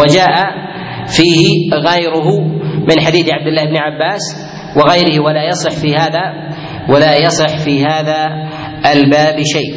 [0.00, 0.36] وجاء
[1.06, 2.40] فيه غيره
[2.88, 4.22] من حديث عبد الله بن عباس
[4.76, 6.22] وغيره ولا يصح في هذا
[6.90, 8.26] ولا يصح في هذا
[8.92, 9.72] الباب شيء.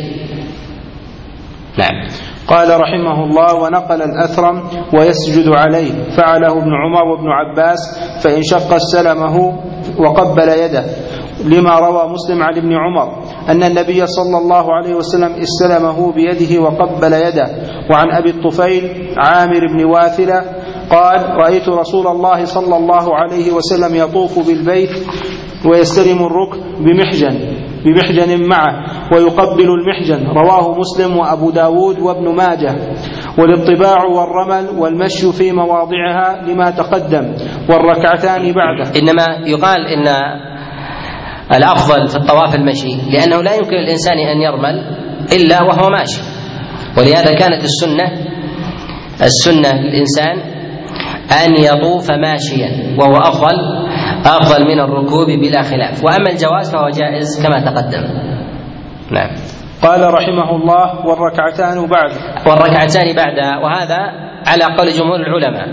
[1.78, 2.08] نعم.
[2.48, 5.92] قال رحمه الله ونقل الأثرم ويسجد عليه.
[6.18, 7.80] فعله ابن عمر وابن عباس
[8.24, 9.64] فإن شق استلمه
[9.98, 10.84] وقبل يده
[11.46, 13.08] لما روى مسلم عن ابن عمر
[13.50, 17.48] أن النبي صلى الله عليه وسلم استلمه بيده وقبل يده
[17.92, 20.42] وعن أبي الطفيل عامر بن واثلة
[20.92, 24.90] قال رأيت رسول الله صلى الله عليه وسلم يطوف بالبيت
[25.66, 27.59] ويستلم الركن بمحجن.
[27.86, 30.28] بمحجن معه ويقبل المحجن.
[30.28, 32.76] رواه مسلم وأبو داود وابن ماجه.
[33.38, 37.34] والاطباع والرمل والمشي في مواضعها لما تقدم.
[37.70, 39.00] والركعتان بعده.
[39.00, 40.08] إنما يقال إن
[41.58, 44.98] الأفضل في الطواف المشي لأنه لا يمكن الإنسان أن يرمل
[45.34, 46.22] إلا وهو ماشي.
[46.98, 48.30] ولهذا كانت السنة
[49.22, 50.38] السنة للإنسان
[51.46, 53.56] أن يطوف ماشيا وهو أفضل
[54.26, 56.04] أفضل من الركوب بلا خلاف.
[56.04, 58.04] وأما الجواز فهو جائز كما تقدم.
[59.12, 59.30] نعم.
[59.82, 62.12] قال رحمه الله والركعتان بعد.
[62.48, 63.64] والركعتان بعد.
[63.64, 64.00] وهذا
[64.48, 65.68] على قول جمهور العلماء.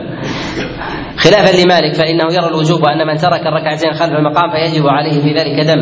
[1.17, 5.67] خلافا لمالك فإنه يرى الوجوب أن من ترك الركعتين خلف المقام فيجب عليه في ذلك
[5.67, 5.81] دم.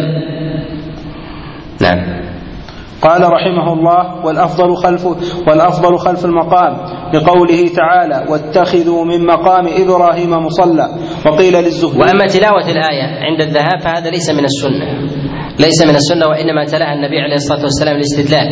[1.80, 2.23] نعم.
[3.04, 5.06] قال رحمه الله والأفضل خلف
[5.48, 6.72] والأفضل خلف المقام
[7.14, 10.86] لقوله تعالى واتخذوا من مقام إبراهيم مصلى
[11.26, 14.86] وقيل للزهري وأما تلاوة الآية عند الذهاب فهذا ليس من السنة
[15.58, 18.48] ليس من السنة وإنما تلاها النبي عليه الصلاة والسلام الاستدلال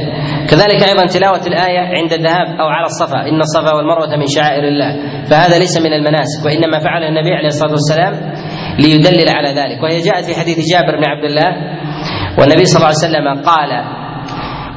[0.51, 4.91] كذلك أيضا تلاوة الآية عند الذهاب أو على الصفا إن الصفا والمروة من شعائر الله
[5.31, 8.13] فهذا ليس من المناسك وإنما فعل النبي عليه الصلاة والسلام
[8.79, 9.83] ليدلل على ذلك.
[9.83, 11.51] وهي جاءت في حديث جابر بن عبد الله
[12.39, 14.02] والنبي صلى الله عليه وسلم قال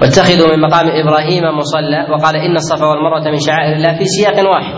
[0.01, 4.77] واتخذوا من مقام إبراهيم مصلى وقال إن الصفا والمروة من شعائر الله في سياق واحد.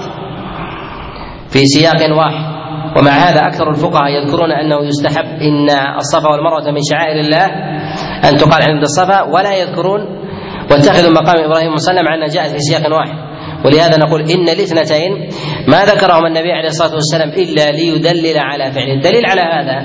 [1.50, 2.58] في سياق واحد.
[2.98, 7.46] ومع هذا أكثر الفقهاء يذكرون أنه يستحب إن الصفا والمروة من شعائر الله
[8.30, 10.02] أن تقال عند الصفا ولا يذكرون
[10.72, 13.27] واتخذوا مقام إبراهيم مصلى مع أنها جاءت في سياق واحد.
[13.66, 15.12] ولهذا نقول إن الاثنتين
[15.68, 19.78] ما ذكرهما النبي عليه الصلاة والسلام إلا ليدلل على فعله، الدليل على هذا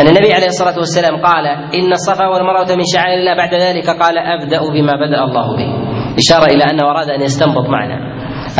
[0.00, 4.18] أن النبي عليه الصلاة والسلام قال إن الصفا والمروة من شعائر الله بعد ذلك قال
[4.18, 5.68] أبدأ بما بدأ الله به.
[6.18, 7.94] إشارة إلى أنه أراد أن يستنبط معنى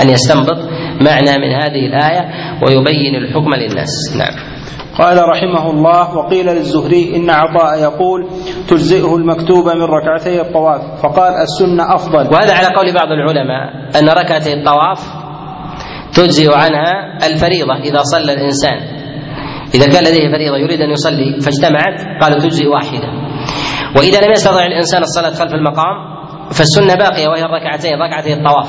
[0.03, 0.59] أن يستنبط
[1.01, 2.29] معنى من هذه الآية
[2.67, 4.54] ويبين الحكم للناس، نعم.
[4.99, 8.29] قال رحمه الله وقيل للزهري إن عطاء يقول
[8.69, 10.81] تجزئه المكتوبة من ركعتي الطواف.
[11.03, 12.35] فقال السنة أفضل.
[12.35, 15.01] وهذا على قول بعض العلماء أن ركعتي الطواف
[16.15, 18.79] تجزئ عنها الفريضة إذا صلى الإنسان.
[19.75, 23.09] إذا كان لديه فريضة يريد أن يصلي فاجتمعت قالوا تجزئ واحدة.
[23.97, 25.97] وإذا لم يستطع الإنسان الصلاة خلف المقام
[26.51, 28.69] فالسنة باقية وهي الركعتين ركعتي الطواف.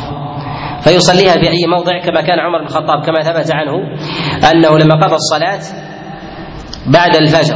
[0.84, 3.74] فيصليها في أي موضع كما كان عمر بن الخطاب كما ثبت عنه
[4.52, 5.95] أنه لما قضى الصلاة
[6.88, 7.56] بعد الفجر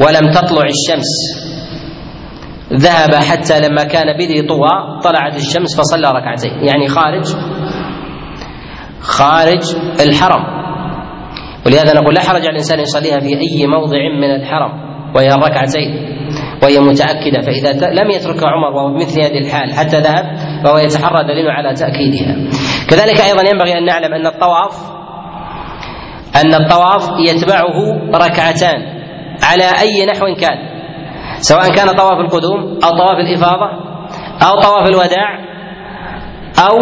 [0.00, 1.10] ولم تطلع الشمس.
[2.72, 6.52] ذهب حتى لما كان بذي طوى طلعت الشمس فصلى ركعتين.
[6.52, 7.36] يعني خارج
[9.00, 10.44] خارج الحرم.
[11.66, 14.72] ولهذا نقول لا حرج على الإنسان يصليها في أي موضع من الحرم
[15.14, 16.16] وهي الركعتين
[16.62, 17.40] وهي متأكدة.
[17.40, 20.24] فإذا لم يتركها عمر وهو بمثل هذه الحال حتى ذهب
[20.64, 22.36] فهو يتحرى دليل على تأكيدها.
[22.88, 24.95] كذلك أيضا ينبغي أن نعلم أن الطواف
[26.40, 27.76] أن الطواف يتبعه
[28.14, 28.80] ركعتان
[29.42, 30.58] على أي نحو كان.
[31.40, 33.70] سواء كان طواف القدوم أو طواف الإفاضة
[34.42, 35.46] أو طواف الوداع
[36.58, 36.76] أو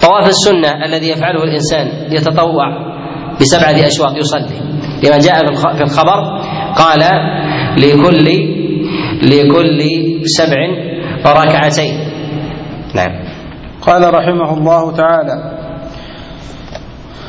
[0.00, 2.68] طواف السنة الذي يفعله الإنسان يتطوع
[3.40, 4.60] بسبعة أشواط يصلي.
[5.04, 6.40] لما جاء في الخبر
[6.76, 7.00] قال
[7.78, 8.28] لكل
[9.22, 9.80] لكل
[10.24, 10.56] سبع
[11.26, 11.94] ركعتين.
[12.94, 13.24] نعم.
[13.82, 15.55] قال رحمه الله تعالى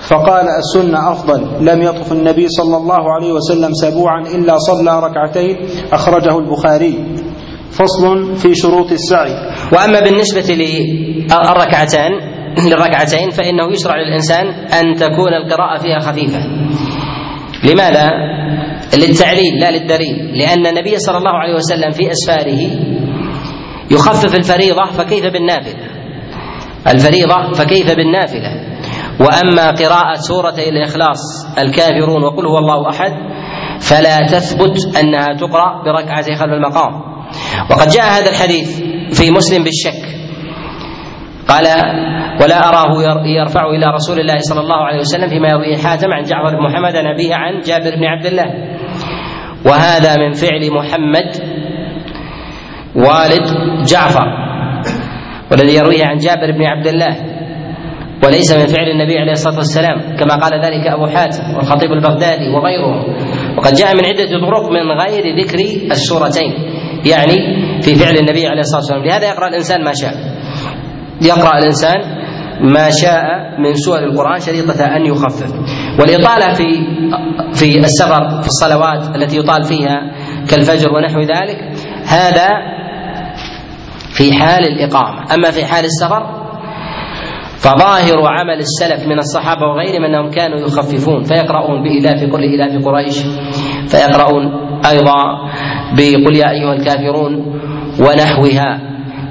[0.08, 1.66] فقال السنة أفضل.
[1.66, 5.58] لم يطف النبي صلى الله عليه وسلم سبوعا إلا صلى ركعتين.
[5.94, 7.06] أخرجه البخاري.
[7.72, 9.34] فصل في شروط السعي.
[9.74, 12.12] وأما بالنسبة للركعتان
[12.66, 16.40] للركعتين فإنه يشرع للإنسان أن تكون القراءة فيها خفيفة.
[17.64, 18.08] لماذا؟
[18.98, 20.38] للتعليل لا للدليل.
[20.38, 22.60] لأن النبي صلى الله عليه وسلم في أسفاره
[23.92, 25.88] يخفف الفريضة فكيف بالنافلة؟
[26.88, 28.67] الفريضة فكيف بالنافلة؟
[29.20, 31.22] وأما قراءة سورة الإخلاص
[31.58, 33.12] الكافرون وقل هو الله أحد
[33.82, 36.94] فلا تثبت أنها تقرأ بركعتي خلف المقام.
[37.72, 38.82] وقد جاء هذا الحديث
[39.20, 40.18] في مسلم بالشك.
[41.48, 41.66] قال
[42.42, 46.56] ولا أراه يرفع إلى رسول الله صلى الله عليه وسلم فيما يرويه حاتم عن جعفر
[46.58, 48.46] بن محمد عن ابيه عن جابر بن عبد الله.
[49.66, 51.30] وهذا من فعل محمد
[52.96, 53.48] والد
[53.86, 54.28] جعفر
[55.52, 57.37] والذي يرويه عن جابر بن عبد الله.
[58.24, 63.04] وليس من فعل النبي عليه الصلاة والسلام كما قال ذلك أبو حاتم والخطيب البغدادي وغيرهم
[63.58, 65.60] وقد جاء من عدة طرق من غير ذكر
[65.92, 66.52] السورتين
[67.06, 67.36] يعني
[67.82, 69.04] في فعل النبي عليه الصلاة والسلام.
[69.06, 70.14] لهذا يقرأ الإنسان ما شاء.
[71.22, 71.96] يقرأ الإنسان
[72.62, 73.24] ما شاء
[73.60, 75.54] من سور القرآن شريطة أن يخفف.
[76.00, 76.64] والإطالة في
[77.54, 80.12] في السفر في الصلوات التي يطال فيها
[80.50, 81.60] كالفجر ونحو ذلك
[82.08, 82.48] هذا
[84.10, 85.34] في حال الإقامة.
[85.34, 86.47] أما في حال السفر
[87.60, 93.18] فظاهر عمل السلف من الصحابة وغيرهم أنهم كانوا يخففون فيقرؤون بإلاف كل إلاف قريش
[93.88, 94.46] فيقرؤون
[94.86, 95.22] أيضا
[95.98, 97.34] بقل يا أيها الكافرون
[98.00, 98.80] ونحوها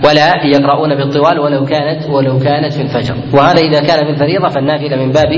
[0.05, 3.15] ولا يقرؤون بالطوال ولو كانت ولو كانت في الفجر.
[3.35, 5.33] وهذا إذا كان في الفريضة فالنافلة من باب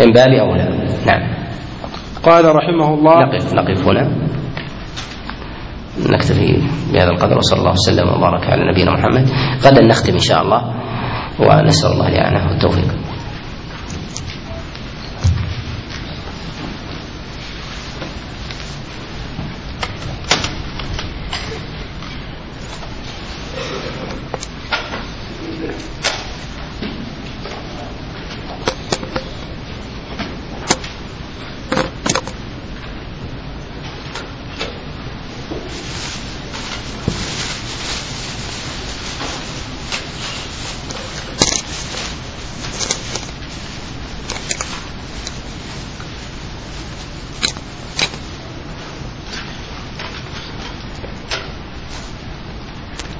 [0.00, 0.86] من باب أولى.
[1.06, 1.22] نعم.
[2.22, 4.10] قال رحمه الله نقف نقف هنا.
[6.10, 9.28] نكتفي بهذا القدر وصلى الله وسلم وبارك على نبينا محمد.
[9.64, 10.81] غدا نختم إن شاء الله.
[11.39, 12.87] ونسأل الله الإعانة والتوفيق